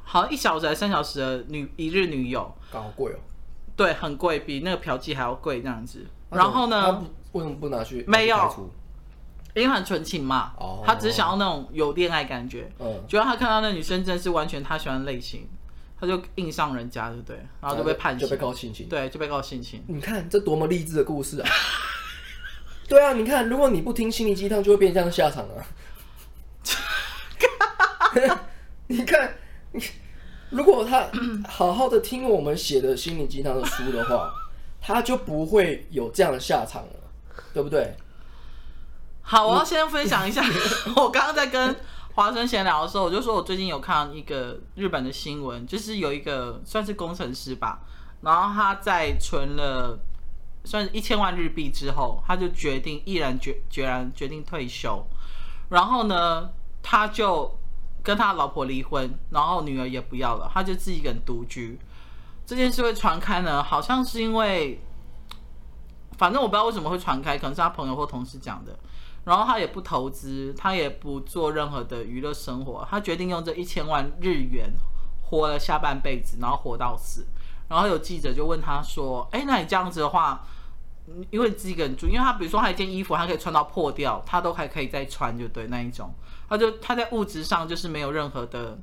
[0.01, 3.19] 好像一小时还是三小时的女一日女友，好贵哦。
[3.75, 6.05] 对，很贵，比那个嫖妓还要贵这样子。
[6.29, 6.81] 然后呢？
[6.81, 6.91] 他
[7.33, 8.03] 为什么不拿去？
[8.07, 8.71] 没有，
[9.53, 10.53] 因为很纯情嘛。
[10.57, 10.79] 哦。
[10.79, 10.85] Oh.
[10.85, 12.71] 他只是想要那种有恋爱感觉。
[12.79, 13.03] 嗯。
[13.07, 15.47] 结果他看到那女生真的是完全他喜欢的类型，
[15.99, 17.37] 他就硬上人家，对不对？
[17.61, 18.87] 然后就被判刑，就被告性侵。
[18.87, 19.83] 对，就被告性侵。
[19.87, 21.49] 你看这多么励志的故事啊！
[22.87, 25.65] 对啊，你看，如果你不听心灵鸡汤，就会变成这样下场啊！
[28.87, 29.33] 你看，
[29.71, 29.81] 你
[30.55, 31.09] 如果他
[31.47, 34.33] 好好的听我们写的心灵鸡汤的书的话，
[34.81, 36.93] 他就不会有这样的下场了，
[37.53, 37.93] 对不对？
[39.21, 40.41] 好，我要先分享一下，
[40.95, 41.75] 我刚刚在跟
[42.13, 47.79] 华生闲聊的时候，我就说我最近有看一个日本的新闻，就是有一个算是工程师吧，
[48.21, 49.99] 然后他在存了。
[50.67, 55.05] 算是一千万日币之后，他就决定毅然决决然决定退休，
[55.69, 56.49] 然后呢，
[56.81, 57.55] 他就
[58.05, 61.79] 跟他老婆离婚，然后女儿也不要了，他就自己一个人独居。
[62.45, 64.79] 这件事会传开呢，好像是因为，
[66.15, 68.77] 反正我不知道为什么会传开，可能是他朋友或同事讲的。
[69.23, 74.71] 然后他也不投资，他也不做任何的娱乐生活，他决定用这一千万日元
[75.23, 77.25] 活了下半辈子，然后活到死。
[77.67, 80.45] 然后有记者就问他说：“哎，那你这样子的话？”
[81.29, 86.11] 因为自己一个人住，因为他比如说他一件衣服，他可以穿到破掉，他都还可以再穿，就对那一种。
[86.47, 88.77] 他就他在物质上就是没有任何的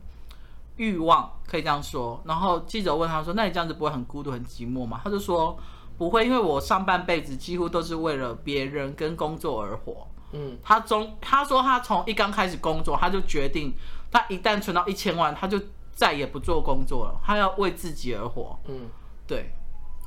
[0.77, 2.21] 欲望，可以这样说。
[2.25, 5.59] 然后记者问他说：“那你这样子不会很孤独、很寂寞吗？”他就说
[5.99, 13.75] ：“不会，因为我上半辈子几乎都是为了别人跟工作而活。”嗯，他从他说他从一刚开始工作，他就决定，
[14.11, 15.61] 他一旦存到一千万，他就
[15.93, 18.59] 再也不做工作了，他要为自己而活。
[18.67, 18.89] 嗯，
[19.27, 19.53] 对，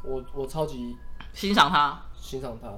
[0.04, 0.98] 我我超级。
[1.34, 2.70] 欣赏他，欣赏他，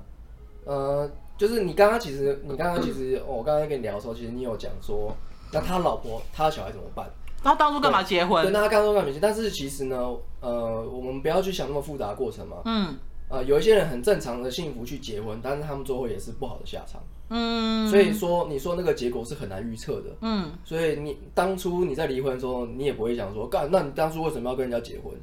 [0.65, 5.15] 呃，就是你刚刚其实，你刚刚其实，我刚刚跟你聊的时候，其实你有讲说，
[5.53, 7.07] 那他老婆，他的小孩怎么办？
[7.43, 8.43] 他当初干嘛结婚？
[8.43, 9.21] 对，那他刚刚干嘛结婚？
[9.21, 12.57] 但是其实呢，呃，我们不要去想那么复杂的过程嘛。
[12.65, 12.97] 嗯。
[13.29, 17.01] 呃，有一些人很正常的幸福去结婚，但是他们最后也是不好的下场。
[17.29, 17.87] 嗯。
[17.89, 20.15] 所以说，你说那个结果是很难预测的。
[20.21, 20.51] 嗯。
[20.65, 25.13] 所以你当初你在离婚的时候，你也不会想说，干，那你当初为什么要跟人家结婚？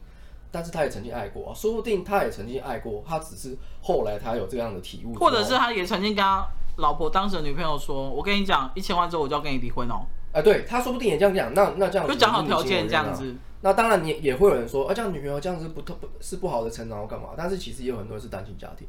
[0.54, 13.34] 但是他也曾经爱过啊，说不定他也曾经爱过，他只是后来他有这样的体悟，或者是他也曾经跟他老婆当时的女朋友说：“我跟你讲，一千万之后我就要跟你离婚哦。”哎，对，他说不定也这样讲，那那这样就讲好条件这样子。
[13.62, 17.30] 那当然你也会有人说，啊，这样女朋友这样子不不是不好的成长要干嘛？
[17.36, 18.86] 但是其实也有很多人是单亲家庭，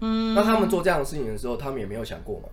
[0.00, 2.48] 嗯，那他们做这样的事情的时候，他们也没有想过嘛，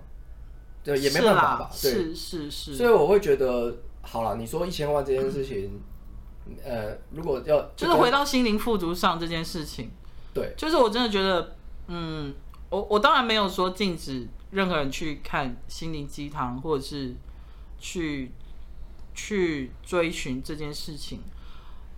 [0.85, 1.69] 对，也没办法吧？
[1.81, 2.75] 对，是是是。
[2.75, 5.65] 所以我会觉得，好了，你说一千万这件事情。
[5.65, 5.81] 嗯
[6.63, 9.91] 呃，如果要就是回到心灵富足上这件事情，
[10.33, 11.55] 对，就是我真的觉得，
[11.87, 12.33] 嗯，
[12.69, 17.15] 我我当然没有说禁止任何人去看心灵鸡汤，或者是
[17.79, 18.31] 去
[19.13, 21.21] 去追寻这件事情。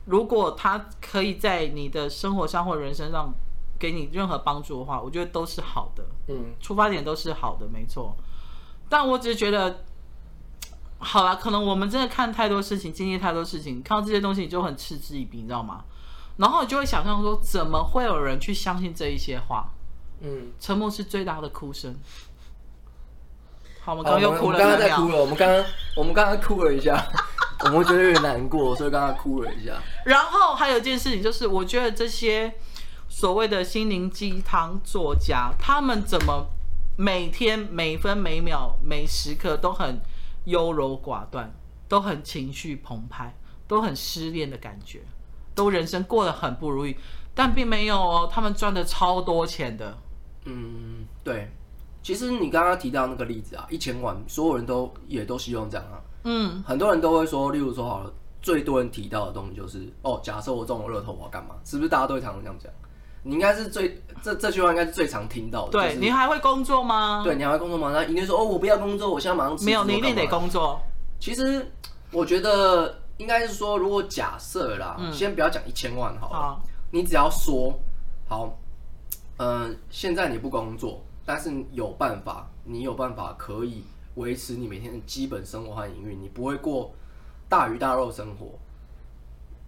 [0.05, 3.33] 如果他可以在你的生活上或人生上
[3.79, 8.15] 给你任何帮助的话，我觉得都是好的，嗯，出发点都是好的，没错。
[8.87, 9.83] 但我只是觉得。
[10.97, 15.83] 好了，可能我们真的看太多事情，经历太多事情，看到这些东西你就很嗤之以鼻，你知道吗？
[16.37, 19.69] 然后你就会想象说，怎么会有人去相信这一些话？
[20.21, 21.95] 嗯，沉默是最大的哭声。
[23.81, 24.57] 好，我们刚刚又哭了。
[24.57, 25.15] 刚刚在哭了。
[25.17, 27.05] 我们刚刚，我们刚刚哭了一下，
[27.65, 29.73] 我们觉得有点难过，所以刚刚哭了一下。
[30.05, 32.53] 然后还有一件事情就是，我觉得这些
[33.07, 36.47] 所谓的心灵鸡汤作家，他们怎么
[36.97, 40.01] 每天每分每秒每时刻都很。
[40.45, 41.53] 优柔寡断，
[41.87, 43.35] 都很情绪澎湃，
[43.67, 45.01] 都很失恋的感觉，
[45.53, 46.95] 都人生过得很不如意，
[47.33, 49.97] 但并没有哦，他们赚的超多钱的。
[50.45, 51.51] 嗯，对。
[52.01, 55.99] 其实你刚刚提到那个例子啊，一千万，所有人都也都希望这样啊。
[56.23, 61.55] 嗯，很多人都会说，例如说好了，最多人提到的东西就是，哦，假设我中了乐透，我要干嘛？
[61.63, 62.71] 是不是大家都会常常这样讲？
[63.27, 65.71] 你应该是最这这句话应该是最常听到的。
[65.71, 67.21] 对，就是、你还会工作吗？
[67.23, 67.91] 对，你还会工作吗？
[67.91, 69.57] 那一定说哦，我不要工作，我现在马上。
[69.65, 70.79] 没有，你一定得工作。
[71.19, 71.65] 其实
[72.11, 76.61] 我觉得应该是说，如果假设啦，嗯、先不要讲一千万好了，好，
[76.91, 77.73] 你只要说
[78.29, 78.55] 好，
[79.37, 83.83] 呃，现在你不工作，但是有办法，你有办法可以
[84.15, 86.93] 维持你每天的基本生活和营运，你不会过
[87.49, 88.47] 大鱼大肉生活，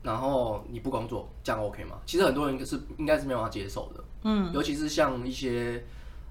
[0.07, 1.97] 然后你不工作，这样 OK 吗？
[2.05, 5.83] 其实很多人是应该是没有办法接受的，嗯，尤其是像一些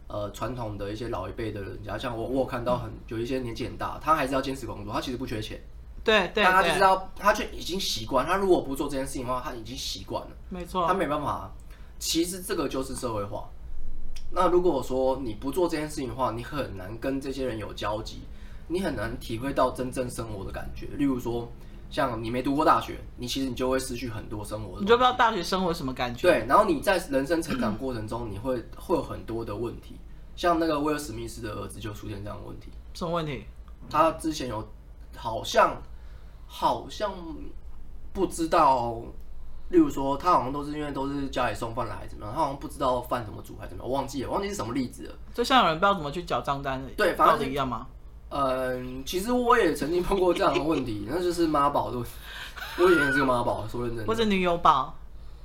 [0.09, 5.61] 呃传统的一些老一辈的人家，像我我有看到很有一些年纪很大，他还是要坚持工作，他其实不缺钱。
[6.03, 8.25] 对对，但他就知道，他却已经习惯。
[8.25, 10.31] 他如果不做这件事情的话，他已经习惯了。
[10.49, 11.53] 没错，他没办法。
[11.99, 13.49] 其实这个就是社会化。
[14.31, 18.21] 那如果说你不做这件事情的话，你很难跟这些人有交集，
[18.69, 20.87] 你很难体会到真正生活的感觉。
[20.97, 21.51] 例如说，
[21.91, 24.81] 像你没读过大学，你其实你就会失去很多生活的。
[24.83, 26.29] 你就不知道大学生活什么感觉。
[26.29, 29.97] 对，然后你在人生成长过程中，你会会有很多的问题。
[30.35, 32.71] 像那个威尔史密斯的儿子就出现这样的问题。
[32.95, 33.45] 什么问题？
[33.89, 34.67] 他之前有
[35.17, 35.77] 好像。
[36.49, 37.13] 好像
[38.13, 39.03] 不知道，
[39.71, 45.15] 例如说，他好像都是因为都是家里送饭来还是怎么样，他好像不知道饭怎么煮还是怎么样，我忘记了，忘记是什么例子了。
[45.35, 47.89] 就像有人不知道怎么去缴账单的，对，反正一样吗？
[48.29, 52.03] 嗯，其实我也曾经碰过这样的问题， 那就是妈宝，对，
[52.79, 54.07] 我以前也是个妈宝，说认真的。
[54.07, 54.95] 或者女友宝。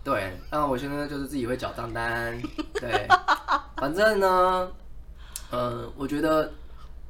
[0.04, 2.42] 对，那我现在就是自己会缴账单，
[2.74, 3.08] 对，
[3.78, 4.72] 反正呢，
[5.52, 6.52] 嗯，我觉得。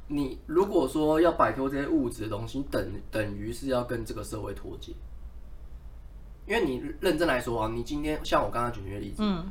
[0.08, 4.92] 你如果说要摆脱这些物质的东西，等等于是要跟这个社会脱节。
[6.46, 9.46] 因为你认真来说啊，你今天像我刚刚举的例子，嗯，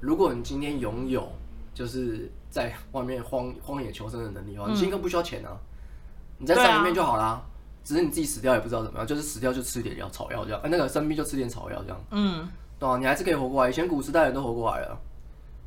[0.00, 1.30] 如果你今天拥有
[1.74, 5.56] 就是在外面荒荒野求生的能力的话，你今天不需要钱啊，
[6.38, 7.42] 你在山里面就好啦。
[7.84, 12.46] 只是你自己死掉也不知道怎么样，就是死掉就吃点药草药这样，那个生病就吃点草药这样，嗯，
[12.78, 13.70] 对啊，你还是可以活过来。
[13.70, 14.98] 以前古时代人都活过来了。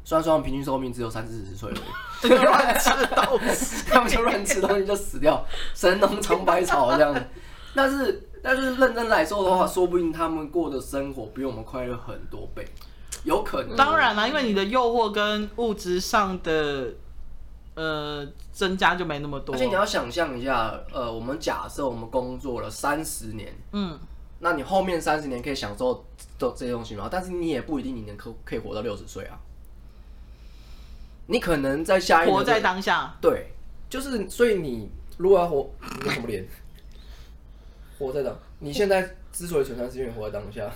[0.03, 7.13] 虽然说他们平均寿命只有三四十岁而已， 乱吃东西，他们就乱吃东西就死掉，神农尝百草这样。
[7.13, 7.21] 子。
[7.73, 12.67] 但是，但是认真来说的话，说不定他们过的生活比我们快乐很多倍，
[13.24, 13.76] 有可能。
[13.76, 16.93] 当然啦，因为你的诱惑跟物质上的
[17.76, 19.55] 呃增加就没那么多。
[19.55, 23.99] 而且你要想象一下，呃，我们假设我们工作了三十年，嗯，
[24.39, 26.05] 那你后面三十年可以享受
[26.38, 27.07] 这这些东西吗？
[27.11, 29.39] 但是你也不一定你能可可以活到六十岁啊。
[31.28, 33.53] 你可能在下一年活在当下，对，
[33.89, 35.69] 就是所以你如果要活，
[36.03, 36.45] 你怎么连
[37.97, 38.38] 活在当？
[38.59, 40.71] 你现在之所以存在，是因为活在当下。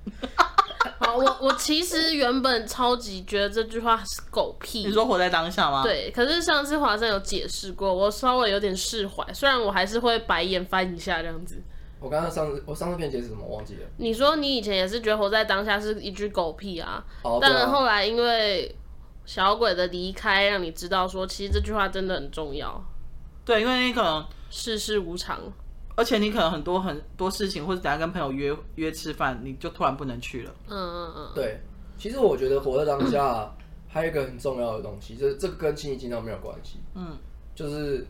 [0.98, 4.86] 好，我我其实原本超级觉得这句话是狗屁。
[4.86, 5.82] 你说活在当下吗？
[5.82, 11.60] 对，可是上次华生有解释过，我稍微有点释怀，虽然我还是会白眼翻一下这样子。
[12.00, 13.44] 我刚刚上次我上次跟你解释什么？
[13.46, 13.80] 我忘记了。
[13.98, 18.74] 你说你以前也是觉得活在当下是一句狗屁啊，哦、但后来因为。
[19.24, 22.84] 小鬼的离开，让你知道说，其实这句话真的很重要。
[23.44, 25.40] 对，因为你可能世事无常，
[25.96, 30.50] 而且你可能很多很多事情，或者等下跟朋友约约吃饭，你就突然不能去了。
[30.68, 31.32] 嗯嗯嗯。
[31.34, 31.60] 对，
[31.98, 33.52] 其实我觉得活在当下
[33.88, 36.80] 还有一个很重要的东西，就是这个跟心灵鸡汤没有关系。
[36.94, 37.16] 嗯，
[37.54, 38.06] 就是。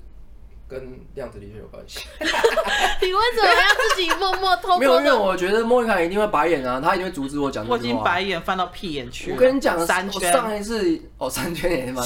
[0.68, 0.80] 跟
[1.14, 2.00] 量子力学有关系。
[2.18, 4.78] 你为什么要自己默默偷偷？
[4.78, 7.76] 没有，因为我觉得莫妮卡一定会白眼啊，他一定会阻止我讲这句话。
[7.76, 9.36] 我已经白眼翻到屁眼去了。
[9.36, 10.32] 我跟你讲，三圈。
[10.32, 12.02] 上一次哦，三圈也蛮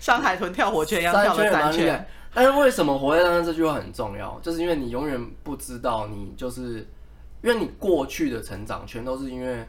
[0.00, 2.04] 像海豚跳火圈一样跳了三圈。
[2.34, 4.38] 但是为什么活在当下这句话很重要？
[4.42, 6.86] 就是因为你永远不知道，你就是
[7.42, 9.64] 因为你过去的成长全都是因为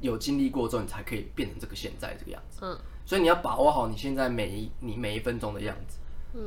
[0.00, 2.60] 有经历过之后，你才可以变成这个现在这个样子。
[2.62, 2.78] 嗯。
[3.04, 5.98] 所以你要把握好你现在每一你每一分钟的样子。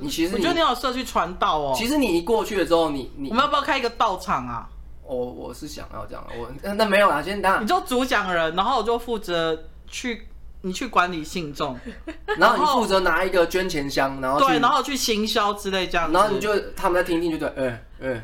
[0.02, 1.74] 你其实你，我觉得你好适合去传道哦。
[1.76, 4.70] 其实你一过去了之后，你你我们要不要开一个道场啊？
[5.04, 7.60] 我我是想要这样，我那没有啦，先等下。
[7.60, 10.28] 你就主讲人，然后我就负责去，
[10.62, 11.80] 你去管理信众，
[12.38, 18.22] 然后你负责拿一个捐钱箱，然后对，然后去行销之类这样子，然后你就他们在听听就对，嗯嗯，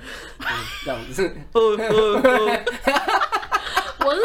[0.83, 1.31] 这样子。
[4.05, 4.21] 我是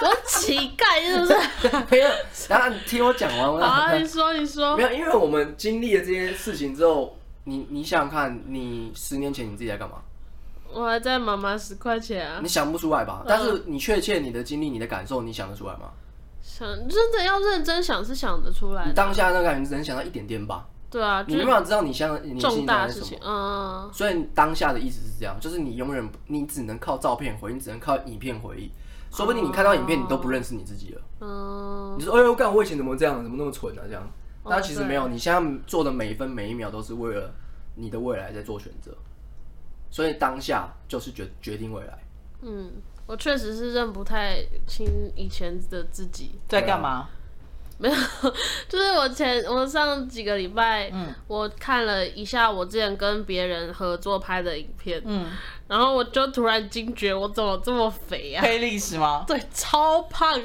[0.00, 1.36] 我是乞丐，是不是？
[1.90, 2.08] 没有，
[2.48, 3.60] 然后你听我讲完。
[3.60, 4.74] 啊，你说你说。
[4.76, 9.96] 没有，因为我们经历了这些事情之后，你你想想看，你十年前你自己在干嘛？
[10.72, 12.38] 我还在妈妈十块钱啊。
[12.42, 13.22] 你想不出来吧？
[13.28, 15.90] 但是你确切你的经历、你的感受，你想得出来吗？
[16.42, 18.84] 想真的要认真想，是想得出来。
[18.86, 20.66] 你当下那个感觉只能想到一点点吧？
[20.90, 23.18] 对啊，你没办法知道你想你重大事情。
[23.24, 23.88] 嗯。
[23.92, 28.70] 所以当下的意思是这样，就是你永远你只能靠照片回忆，你只能靠影片回忆。
[29.10, 31.00] 说不定你看到影片，你都不认识你自己了。
[31.20, 33.22] 嗯，你说：“哎呦，干我以前怎么这样？
[33.22, 34.02] 怎么那么蠢啊？”这样，
[34.42, 37.30] 但其实没有，你现在做的每一分每一秒都是为了
[37.74, 38.90] 你的未来在做选择。
[39.90, 41.98] 所以当下就是决决定未来。
[42.40, 42.72] 嗯，
[43.12, 47.10] 我确实是认不太清以前的自己在干嘛。
[47.76, 47.94] 没有，
[48.70, 55.30] 就是我前我上几个礼拜，嗯，我看了一下我之前跟别人合作拍的影片，嗯，
[55.68, 58.42] 然后我就突然惊觉，我怎么这么肥啊？
[58.42, 59.26] 黑历史吗？
[59.28, 60.40] 对，超胖。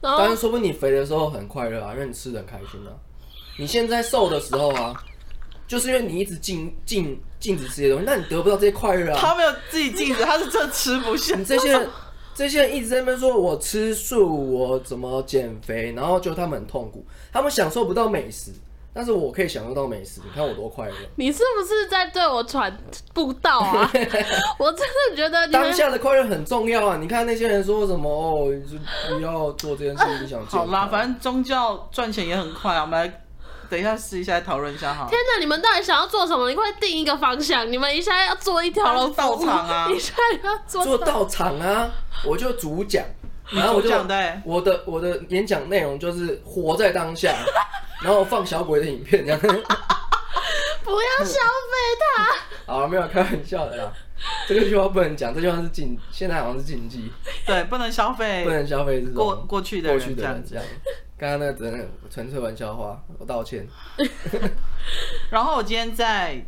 [0.00, 2.90] 然后，但是说不定你肥的时候很快乐啊，因为你吃的很开心啊。
[3.56, 5.00] 你现在瘦的时候啊，
[5.68, 9.18] 就是因为你一直禁禁禁止这些东西，那你得不到这些快乐啊。
[9.18, 11.34] 他没有自己禁止，他是真吃不下。
[11.34, 11.88] 你这些。
[12.32, 18.50] 这些人一直在那边说，我吃素，我怎么减肥，然后就他们很痛苦，他们享受不到美食，
[18.94, 20.94] 但是我可以享受到美食，你看我多快乐！
[21.16, 22.74] 你是不是在对我传
[23.12, 23.90] 布道啊？
[24.58, 24.80] 我真
[25.10, 26.96] 的觉得当下的快乐很重要啊！
[26.98, 28.78] 你看那些人说什么哦，就
[29.14, 33.24] 不要做这件事，你想 好啦，反正宗教赚钱也很快啊，我们来。
[33.70, 35.06] 等一下，试一下来讨论一下哈。
[35.08, 36.48] 天哪，你们到底想要做什么？
[36.50, 37.70] 你快定一个方向。
[37.70, 40.12] 你们一下要做一条龙道场啊， 一下
[40.42, 41.88] 要做做道场啊。
[42.24, 43.04] 我就主讲，
[43.50, 47.32] 然后我就讲的我的我的演讲内容就是活在当下，
[48.02, 49.40] 然后放小鬼的影片这样。
[50.82, 51.76] 不要消费
[52.16, 52.72] 他。
[52.72, 53.92] 好，没有开玩笑的啦。
[54.46, 57.10] 这个句话不能讲，这句话是禁，现在好像是禁忌。
[57.46, 60.64] 对，不能消费，不能消费这种过过去的过去的人这样。
[61.20, 63.68] 刚刚那只能纯粹玩笑话，我道歉。
[65.30, 66.42] 然后我今天在，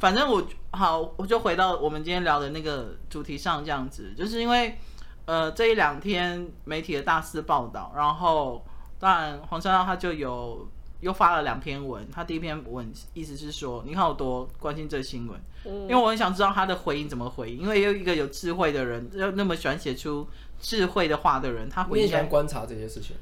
[0.00, 4.78] 反正我好，我就回到我们今天聊的那个主题上，这样子，就是因为
[5.26, 8.64] 呃这一两天媒体的大肆报道，然后
[8.98, 10.66] 当然黄山料他就有。
[11.00, 20.26] 又发了两篇文，他第一篇文意思是说，你看我多关心这新闻，嗯，因为我很想知道他的回应怎么回应，因为有一个有智慧的人，又那么喜欢写出
[20.60, 22.04] 智慧的话的人，他回应。
[22.04, 23.14] 你也喜欢观察这些事情。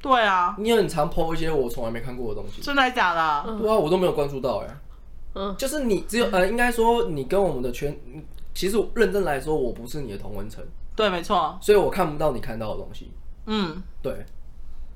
[0.00, 2.62] 对啊，你很常 po 一些我从来没看过的东西。
[2.62, 3.58] 真的假的？
[3.58, 4.76] 对啊，我都没有关注到哎。
[5.34, 7.96] 嗯，就是你只有呃，应该说你跟我们的圈，
[8.54, 10.64] 其实认真来说，我不是你的同温层。
[10.96, 11.58] 对，没错。
[11.62, 13.12] 所以我看不到你看到的东西。
[13.46, 14.24] 嗯，对。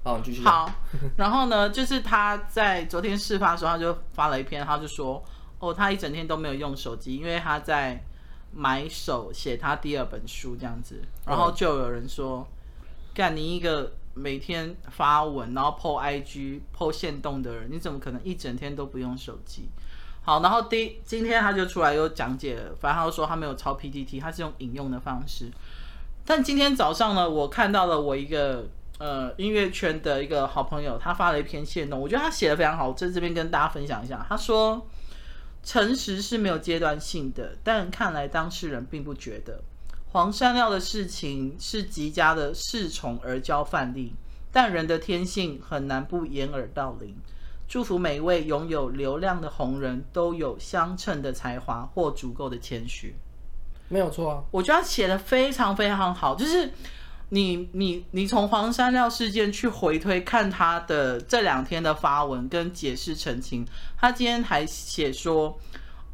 [0.03, 0.43] 好，继续。
[0.45, 0.71] 好，
[1.17, 5.23] 然后呢，就是他在昨天事发的时候，他就发了一篇，他就说，
[5.61, 8.05] 哦，他一整天都没有用手机，因为他在
[8.53, 11.01] 买手写他第二本书这样子。
[11.25, 12.47] 然后就有人说，
[13.15, 19.69] 干、嗯、你一个每天发文，然后 po IG、po 线动的人，你怎么可能一整天都不用手机？
[20.23, 25.51] 好，然后第今天他就出来又讲解了，反正他就说他没有抄 PTT，他是用引用的方式。
[26.25, 28.69] 但今天早上呢，我看到了我一个。
[28.97, 34.25] 呃，音乐圈的一个好朋友，他发了一篇线动，我觉得他写的非常好，我在这边跟大家分享一下。
[34.29, 34.87] 他说
[35.65, 39.61] ：“诚实是没有阶段性的，但看来当事人并不觉得。
[40.15, 44.15] 黄山料的事情是极佳的恃宠而骄范例，
[44.53, 47.17] 但人的天性很难不掩耳盗铃。
[47.67, 53.17] 祝福每一位拥有流量的红人都有相称的才华或足够的谦虚。”
[53.91, 56.71] 没有错啊，我觉得他写的非常非常好，就是。
[57.31, 65.59] 你你你从黄山料事件去回推看他的这两天的发文跟解释澄清，他今天还写说，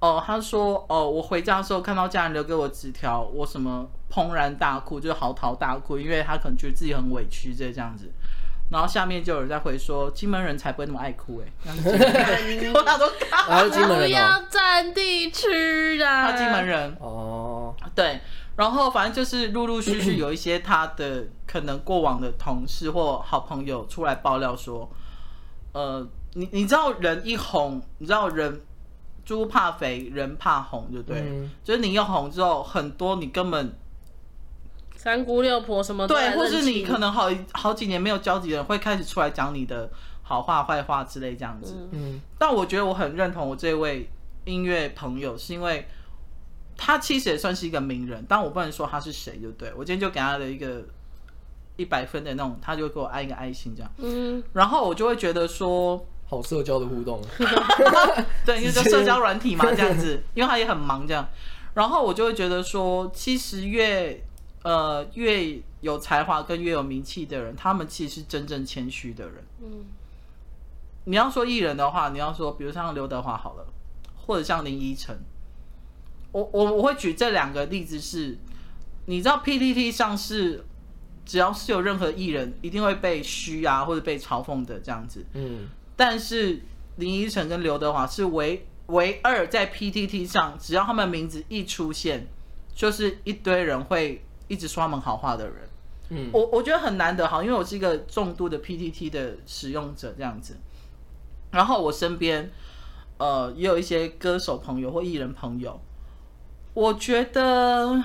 [0.00, 8.10] 哦、呃，他说，哦、呃，我回家的时候看到家人留给我纸条，我什么怦然大哭，就是嚎啕大哭，因为他可能觉得自己很委屈这这样子，
[8.70, 11.72] 然后下面就有人在回说，金门人才不会那么爱哭哎，
[12.74, 18.20] 我哪都他是金门人、哦、 不要占地区啊，他金门人哦，对。
[18.56, 24.86] 然后反正就是陆陆续续有一些他的可能过往的同事或好朋友出来爆料说，
[25.72, 28.60] 呃，你你知道人一红，你知道人
[29.30, 31.20] 猪怕肥，人怕红，对不对？
[31.20, 33.72] 嗯、就是你一红之后，很多你根本
[34.96, 39.88] 三姑六婆什么对，或是你可能好好几年没有交集的人会开始出来讲你的
[40.24, 41.88] 好话坏话之类这样子。
[41.92, 44.10] 嗯，但我觉得我很认同我这位
[44.46, 45.86] 音乐朋友，是因为。
[46.82, 50.82] 他其实也算是一个名人，但我不能说他是谁，就对，我今天就给他的一个
[51.76, 53.92] 一百分的那种，他就给我按一个爱心这样。
[53.98, 57.20] 嗯，然后我就会觉得说，好社交的互动，
[58.46, 61.28] 对，因为就社交软体嘛，这样子，因为他也很忙这样。
[61.74, 64.24] 然后我就会觉得说，其实越
[64.62, 69.44] 呃越有才华跟越有名气的人，他们其实是真正谦虚的人。
[69.60, 69.86] 嗯，
[71.06, 73.66] 你要说艺人的话，你要说，比如像刘德华好了，
[74.16, 75.18] 或者像林依晨。
[76.30, 78.38] 我我我会举这两个例子是，
[79.06, 80.64] 你知道 PTT 上是
[81.26, 85.26] 只要是有任何艺人，一定会被嘘啊或者被嘲讽的这样子。
[85.34, 85.68] 嗯。
[86.00, 86.62] 但是
[86.96, 92.26] 林依晨跟刘德华是唯唯二在 PTT 上，只要他们名字一出现，
[92.74, 95.56] 就是一堆人会一直说他们好话的人。
[96.08, 96.30] 嗯。
[96.32, 100.56] 我我觉得很难得哈，因为我是一个重度的 PTT 的使用者这样子。
[101.50, 102.50] 然后我身边
[103.18, 105.78] 呃也有一些歌手朋友或艺人朋友。
[106.72, 108.02] 我觉得，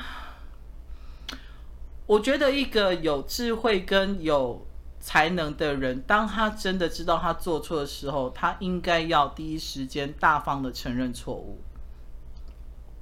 [2.07, 4.64] 我觉得一个有智慧跟有
[5.05, 11.59] 才能的人，当他真的知道他做错的时候，他应该要第一时间大方的承认错误。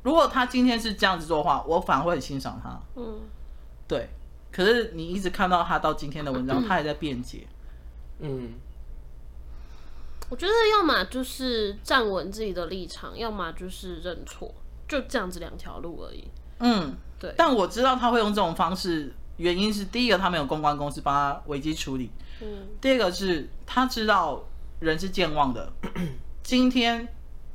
[0.01, 2.77] 如果他今天是这样子做的话，我反而会很欣赏他。
[2.97, 3.21] 嗯，
[3.87, 4.09] 对。
[4.51, 7.47] 可是你一直看到他到今天的文章， 他还在辩解。
[8.19, 8.51] 嗯，
[10.27, 14.53] 我觉得要么就是站稳自己的立场，要么就是认错，
[14.89, 16.27] 就这样子两条路而已。
[16.59, 17.33] 嗯，对。
[17.37, 22.09] 但我知道他会用这种方式，原因是第一个他没有公关公司帮他危机处理。
[22.41, 22.67] 嗯。
[22.79, 24.43] 第二个是他知道
[24.79, 25.71] 人是健忘的。
[26.43, 27.07] 今天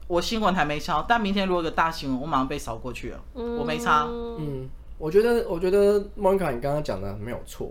[0.07, 3.21] 我新闻还没抄，但明天如果有个大新闻，我马上被扫过去了。
[3.35, 3.57] 嗯。
[3.57, 4.07] 我没差。
[4.09, 4.69] 嗯。
[4.99, 7.71] 我觉得，我觉得莫妮卡，你刚刚讲的没有错，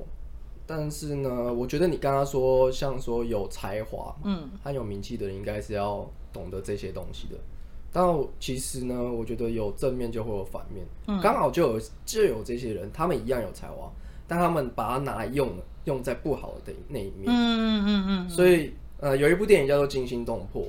[0.66, 7.36] 但是呢，我觉得你刚刚说像说有才华，嗯，很有名气的人，应该是要懂得这些东西的。
[7.92, 8.06] 但
[8.40, 13.92] 其实呢，我觉得有正面就会有反面，嗯，刚好就有就有这些人，他们一样有才华，
[14.28, 18.30] 但他们把它拿来用了，用在不好的那一面，嗯嗯嗯嗯。
[18.30, 20.62] 所以，呃，有一部电影叫做《惊心动魄》，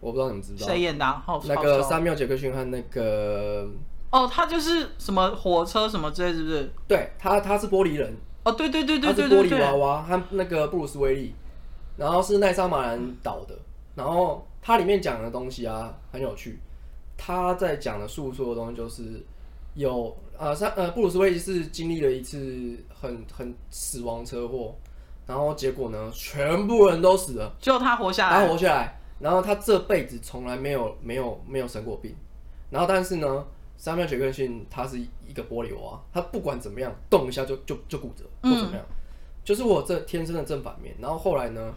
[0.00, 1.04] 我不知道你们知道谁演的？
[1.04, 3.68] 好，那个三缪杰克逊和那个。
[4.10, 6.70] 哦，他就是什么火车什么之类，是不是？
[6.88, 8.14] 对，他他是玻璃人。
[8.44, 11.34] 哦，对对对对对，他是玻璃娃娃，他那个布鲁斯威利，
[11.96, 13.56] 然后是奈莎马兰导的，
[13.94, 16.58] 然后他里面讲的东西啊很有趣。
[17.18, 19.22] 他在讲的诉说的东西就是
[19.74, 24.74] 有呃，三呃布鲁斯威利是经历了一次很很死亡车祸，
[25.26, 32.14] 然后结果呢，全部人都死了，就他活下来，他活下来，然后他这辈子从来没有没有没有生过病，
[32.70, 33.44] 然后但是呢。
[33.74, 38.94] 三秒杰克逊他是一个玻璃娃，他不管怎么样动一下就就就骨折或怎么样，嗯、
[39.42, 40.94] 就是我这天生的正反面。
[41.00, 41.74] 然后后来呢，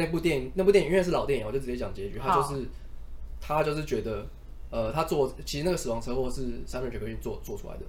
[0.00, 2.18] 那部电影那部电影因为是老电影，我就直接讲结局。
[2.18, 2.66] 他就是
[3.40, 4.26] 他就是觉得，
[4.70, 7.82] 呃，他做其实那个死亡车祸是萨缪杰克逊做做出来的。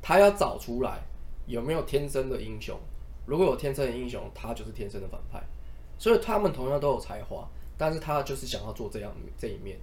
[0.00, 1.00] 他要找出来
[1.46, 2.78] 有没有天生的英雄，
[3.26, 5.42] 如果有天生的英雄，他就是天生的反派。
[5.98, 7.46] 所以他们同样都有才华，
[7.76, 9.76] 但是他就是想要做这样这一面。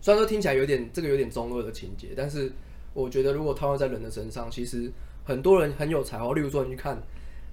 [0.00, 2.52] 虽然说听起来有点这个有点中二的情节，但是
[2.92, 4.92] 我觉得如果套用在人的身上，其实
[5.24, 6.34] 很多人很有才华。
[6.34, 7.02] 例如说，你去看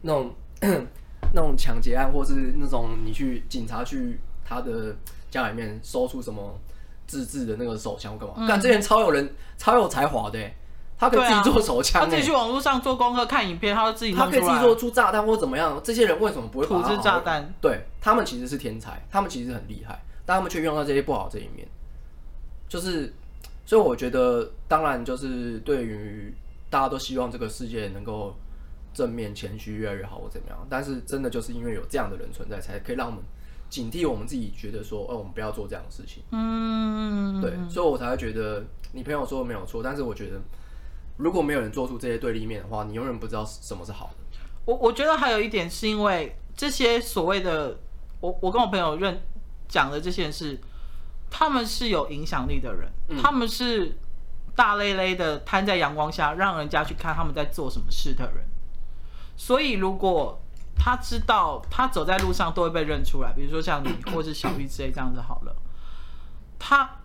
[0.01, 0.33] 那种
[1.33, 4.95] 那种抢劫案，或是那种你去警察去他的
[5.29, 6.59] 家里面搜出什么
[7.07, 8.47] 自制的那个手枪干嘛？
[8.47, 10.39] 干、嗯、这人超有人超有才华的，
[10.97, 15.79] 他可以自己做手枪、啊，他自己去网络上做功课看影片，他就自己他可以自己做出炸弹或怎么样？
[15.83, 17.53] 这些人为什么不会土制炸弹？
[17.61, 21.67] 对，他们其实是天才，他们其实很厉害，但他们却用到这些不好这一面。
[22.67, 23.13] 就是，
[23.65, 26.33] 所以我觉得，当然就是对于
[26.69, 28.33] 大家都希望这个世界能够
[28.93, 30.67] 正面、谦虚越来越好，或怎么样。
[30.69, 33.21] 但是真的就是因为有这样的人存在，才可以让我们
[33.69, 36.23] 警惕我们自己，觉得说，哦，我们不要做这样的事情。
[36.31, 38.63] 嗯，对，所以我才会觉得
[38.93, 39.81] 你朋友说的没有错。
[39.83, 40.39] 但是我觉得，
[41.17, 44.39] 如果没有人做出这些对立面的话，你永远不知道什么是好的。
[44.65, 47.79] 我我觉得还有一点是因为这些所谓的，
[48.19, 49.21] 我我跟我朋友认
[49.67, 50.59] 讲的这些人是。
[51.33, 53.97] 他们是有影响力的人，嗯、他们是
[54.53, 58.43] 大累累的摊在阳光下，让人家去看他们在做什么事的人。
[59.43, 60.39] 所以，如果
[60.75, 65.55] 他知道他走在路上都会被认出来，比如说像你或是小玉之类这样子好了，
[66.59, 66.99] 他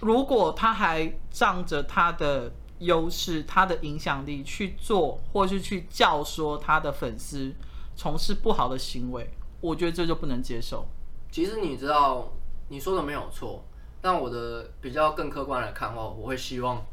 [0.00, 7.54] 如果他还仗着他的优势、他的影响力去做，或是去教唆他的粉丝
[7.94, 10.84] 从事不好的行为，我觉得这就不能接受。
[11.30, 12.32] 其实你知道。
[12.70, 13.64] 你说的没有错，
[14.02, 16.84] 但我的比较更客观来看的话，我会希望，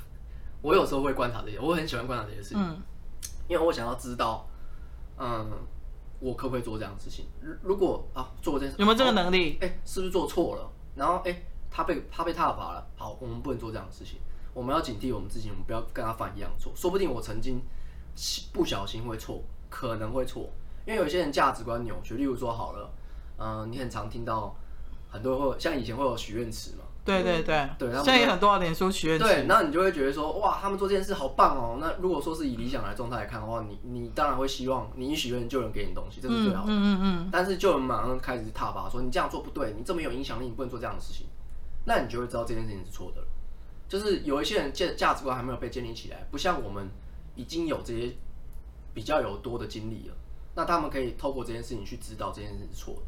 [0.62, 2.80] 我有时候会观察这些，我很喜欢观察这些事情，嗯，
[3.48, 4.46] 因为我想要知道，
[5.16, 5.50] 嗯，
[6.20, 7.26] 我可不可以做这样的事情？
[7.62, 9.58] 如果啊，做这件事有没有这个能力？
[9.60, 10.70] 哎、欸，是不是做错了？
[10.94, 14.20] 然后哎、欸，他被他被踏伐了，好，我们不能做这样的事情，
[14.54, 16.70] 我们要警惕我们自己，我们不要跟他犯一样错。
[16.76, 17.60] 说不定我曾经
[18.52, 20.50] 不小心会错，可能会错，
[20.86, 22.90] 因为有些人价值观扭曲，例如说好了，
[23.38, 24.54] 嗯，你很常听到。
[25.10, 26.84] 很多会像以前会有许愿池嘛？
[27.08, 29.24] 对对对，对，现在也很多脸书许愿池。
[29.24, 31.78] 对，那你就会觉得说，哇，他们做这件事好棒哦。
[31.80, 36.70] 那如果说是以理想来状态来看的话，你你当然会希望你一许愿就有人给你东西，这是最好的。
[36.70, 37.18] 嗯嗯嗯。
[37.24, 41.26] 嗯，但是就有人马上开始踏伐说，你这样做不对，你这么有影响力，你不能做这样的事情。
[41.86, 43.26] 那你就会知道这件事情是错的了。
[43.88, 46.90] 就是有一些人价价值观还没有被建立起来，不像我们
[47.34, 48.12] 已经有这些
[48.92, 50.14] 比较有多的经历了，
[50.54, 53.00] 那他们可以透过这件事情去知道这件事情是错的。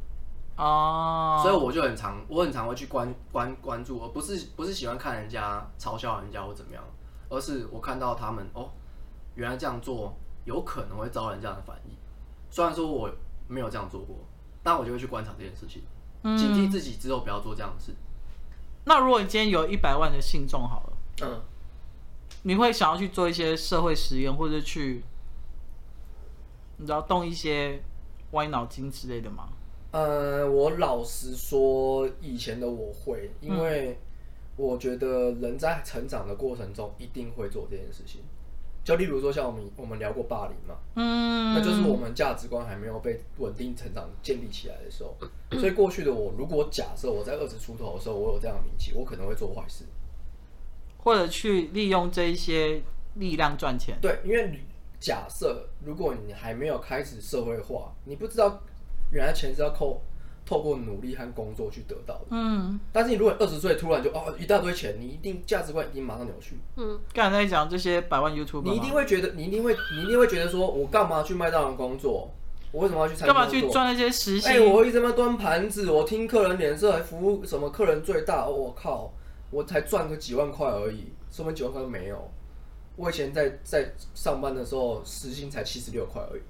[0.57, 1.43] 哦，oh.
[1.43, 6.85] 所以我就很常，我很常会去关关关注，而不是不是喜欢看人家嘲笑人家或怎么样，
[7.29, 8.71] 而是我看到他们哦，
[9.35, 11.97] 原来这样做有可能会招人这样的反应。
[12.51, 13.11] 虽然说我
[13.49, 14.17] 没有这样做过，
[14.63, 15.83] 但我就会去观察这件事情，
[16.37, 17.95] 警惕自己之后不要做这样的事。
[18.85, 20.93] 那如果你今天有一百万的信众好了，
[21.23, 21.41] 嗯，
[22.43, 25.05] 你会想要去做一些社会实验，或者去，
[26.77, 27.83] 你知道动一些。
[28.33, 29.49] 歪脑筋之类的吗？
[29.93, 33.99] 呃，我老实说，以前的我会，因为
[34.57, 38.21] 我觉得人在成长的过程中一定会做这件事情。
[38.85, 45.15] 就例如说，像我们我们聊过霸凌嘛，嗯，那就是我们价值观还没有被稳定成长建立起来的时候。
[45.59, 49.85] 所以过去的我，如果假设我在二十出头的时候，我有这样的名气，我可能会做坏事，
[50.99, 52.81] 或者去利用这一些
[53.15, 53.99] 力量赚钱。
[54.01, 54.61] 对，因为
[55.01, 58.63] 假设如果你还没有开始社会化，你不知道。
[59.11, 60.01] 原来钱是要靠
[60.47, 62.27] 透过努力和工作去得到的。
[62.31, 66.59] 嗯，但是你如果二十岁突然就哦一大堆钱，你一定价值观一定马上扭曲。
[66.77, 72.31] 嗯，刚才在讲这些百万 YouTube，你一定会觉得，你一定会，你一定会觉得说，我干嘛去麦当劳工作？
[72.73, 73.35] 我为什么要去参加？
[73.35, 74.47] 干嘛去赚那些实习？
[74.49, 78.47] 哎、欸，我一直在端盘子，我听客人脸色，还服务什么客人最大？
[78.47, 79.13] 我、哦、靠，
[79.51, 82.31] 我才赚个几万块而已，说明几万块都没有。
[82.97, 86.43] 我以前在在上班的时候，时薪才七十六块而已，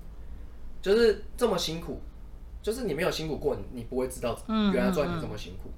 [0.83, 2.01] 就是这么辛苦。
[2.63, 5.71] 就是你没有辛苦过，你不会知道原来赚钱这么辛苦。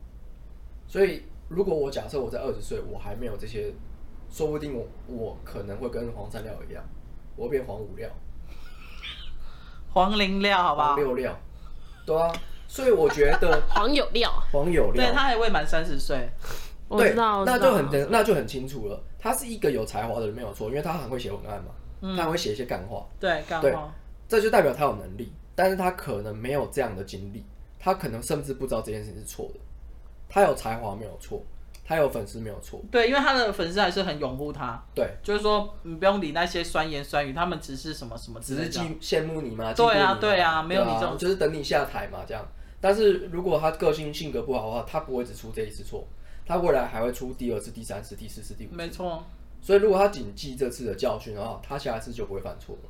[0.86, 3.72] 所以，如果我假设我在二十岁，我还没有这些，
[4.30, 6.82] 说不定我我可能会跟黄三料一样，
[7.36, 8.08] 我会变黄五料、
[9.90, 10.88] 黄零料，好不好？
[10.88, 11.38] 黄六料，
[12.04, 12.32] 对啊。
[12.68, 16.26] 所以我觉得 黄有料，黄有料，对，他还未满三十岁，
[16.88, 18.98] 对，那就很那就很清楚了。
[19.18, 23.92] 他是一个有才华的人，没有错，因为他很会写文案嘛，他很会写一些干话，对，干话，
[24.26, 25.30] 这就代表他有能力。
[25.54, 27.44] 但是他可能没有这样的经历，
[27.78, 29.60] 他可能甚至不知道这件事情是错的。
[30.28, 31.42] 他有才华没有错，
[31.84, 32.80] 他有粉丝没有错。
[32.90, 34.82] 对，因为他的粉丝还是很拥护他。
[34.94, 39.74] 对，就是说你不用理那些酸言酸语，他们只是什么什么，只是羡羡慕你嘛。
[39.74, 42.42] 对啊，对啊，没有你这种，就是等你下台嘛，这样。
[42.80, 46.06] 但是如果他个性性格不好的话，他不会只出这一次错，
[46.46, 48.74] 他未来还会出第二次、第三次、第四次、第五次。
[48.74, 49.22] 没错。
[49.60, 52.88] 所以如果他谨记这次的教训的话，他下一次就不会犯错了。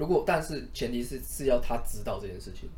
[0.00, 2.70] 如果，但是前提是是要他知道这件事情。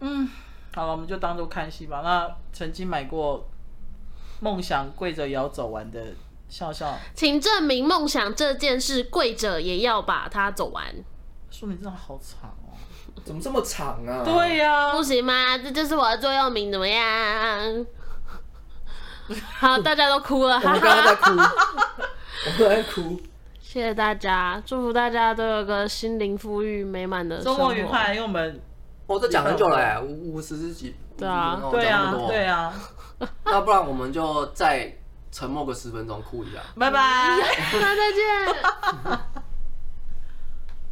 [0.00, 0.28] 嗯，
[0.74, 2.02] 好了，我们就当做看戏吧。
[2.04, 3.48] 那曾经买过
[4.40, 6.08] 梦想跪着也要走完的
[6.46, 10.84] 笑笑，请证明梦想这件事跪着也要把它走完。
[11.50, 12.76] 说明真的好长哦，
[13.24, 14.22] 怎么这么长啊？
[14.22, 15.56] 对呀、啊，不行吗？
[15.56, 17.86] 这就是我的座右铭，怎么样？
[19.58, 21.30] 好，大家都哭了，我们刚刚在哭，
[22.44, 23.18] 我们在哭。
[23.70, 27.58] 谢谢大家，祝福大家都有个心灵富裕、美满的生活。
[27.58, 28.58] 周末愉快，因为我们
[29.06, 32.72] 我都讲很久了，哎，五五十几，对啊，对啊，对啊。
[33.44, 34.90] 那不然我们就再
[35.30, 36.60] 沉默个十分钟，哭一下。
[36.78, 37.36] 拜拜，
[37.78, 39.28] 那再见。